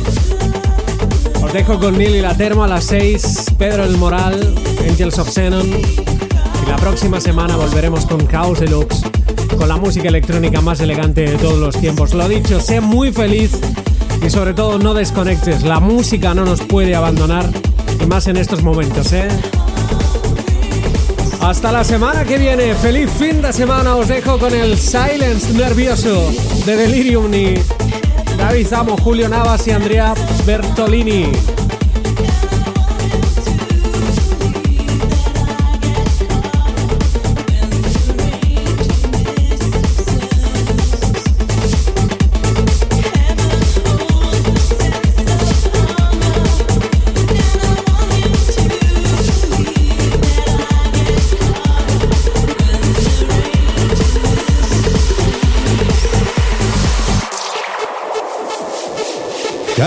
Os 1.42 1.54
dejo 1.54 1.80
con 1.80 1.98
Neil 1.98 2.18
y 2.18 2.22
la 2.22 2.38
Termo 2.38 2.64
a 2.64 2.68
las 2.68 2.84
6. 2.84 3.56
Pedro 3.58 3.84
el 3.84 3.98
Moral, 3.98 4.54
Angels 4.88 5.18
of 5.18 5.34
Xenon. 5.34 5.68
Y 5.68 6.70
la 6.70 6.76
próxima 6.76 7.20
semana 7.20 7.56
volveremos 7.56 8.06
con 8.06 8.28
Chaos 8.28 8.60
Deluxe, 8.60 9.02
con 9.58 9.68
la 9.68 9.78
música 9.78 10.08
electrónica 10.08 10.62
más 10.62 10.80
elegante 10.80 11.22
de 11.22 11.38
todos 11.38 11.58
los 11.58 11.78
tiempos. 11.80 12.14
Lo 12.14 12.28
dicho, 12.30 12.60
sé 12.60 12.82
muy 12.82 13.12
feliz 13.12 13.52
y 14.26 14.30
sobre 14.30 14.54
todo 14.54 14.78
no 14.78 14.94
desconectes. 14.94 15.64
La 15.64 15.80
música 15.80 16.34
no 16.34 16.46
nos 16.46 16.62
puede 16.62 16.96
abandonar 16.96 17.50
y 18.02 18.06
más 18.06 18.28
en 18.28 18.38
estos 18.38 18.64
momentos, 18.64 19.12
¿eh? 19.14 19.28
Hasta 21.42 21.72
la 21.72 21.84
semana 21.84 22.26
que 22.26 22.38
viene. 22.38 22.74
Feliz 22.76 23.10
fin 23.10 23.42
de 23.42 23.54
semana. 23.54 23.96
Os 23.96 24.08
dejo 24.08 24.38
con 24.38 24.54
el 24.54 24.78
Silence 24.78 25.54
nervioso 25.54 26.32
de 26.66 26.76
Delirium 26.76 27.34
y 27.34 27.56
David 28.38 28.68
Julio 29.02 29.30
Navas 29.30 29.68
y 29.68 29.72
Andrea 29.72 30.14
Bertolini. 30.46 31.32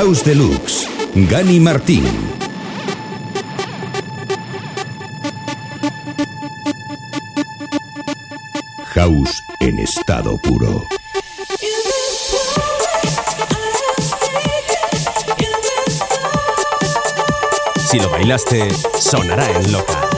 House 0.02 0.24
Deluxe, 0.24 0.88
Gani 1.28 1.60
Martín. 1.60 2.06
House 8.94 9.42
en 9.60 9.78
estado 9.78 10.38
puro. 10.38 10.86
Si 17.90 17.98
lo 17.98 18.08
bailaste, 18.08 18.70
sonará 18.98 19.50
en 19.50 19.70
loca. 19.70 20.09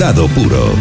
Estado 0.00 0.26
puro. 0.28 0.74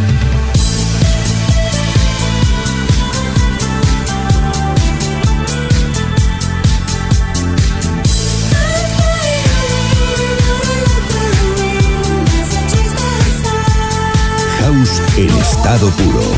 House 14.61 15.01
en 15.17 15.29
estado 15.37 15.89
puro. 15.97 16.28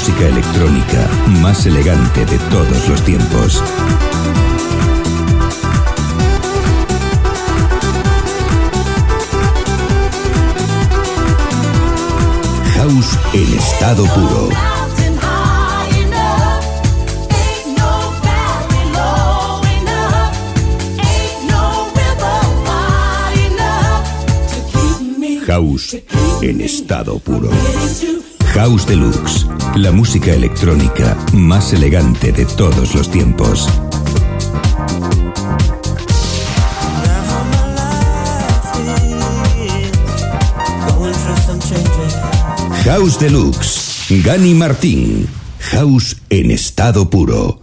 Música 0.00 0.28
electrónica 0.28 1.10
más 1.42 1.66
elegante 1.66 2.24
de 2.24 2.38
todos 2.48 2.88
los 2.88 3.04
tiempos. 3.04 3.62
House 12.76 13.18
en 13.34 13.58
estado 13.58 14.04
puro. 14.06 14.48
House 25.46 25.96
en 26.40 26.60
estado 26.62 27.18
puro. 27.18 27.50
House 28.54 28.84
Deluxe, 28.84 29.46
la 29.76 29.92
música 29.92 30.32
electrónica 30.32 31.16
más 31.32 31.72
elegante 31.72 32.32
de 32.32 32.44
todos 32.44 32.94
los 32.94 33.10
tiempos. 33.10 33.68
House 42.84 43.20
Deluxe, 43.20 44.22
Gani 44.24 44.54
Martín. 44.54 45.28
House 45.60 46.16
en 46.28 46.50
estado 46.50 47.08
puro. 47.08 47.59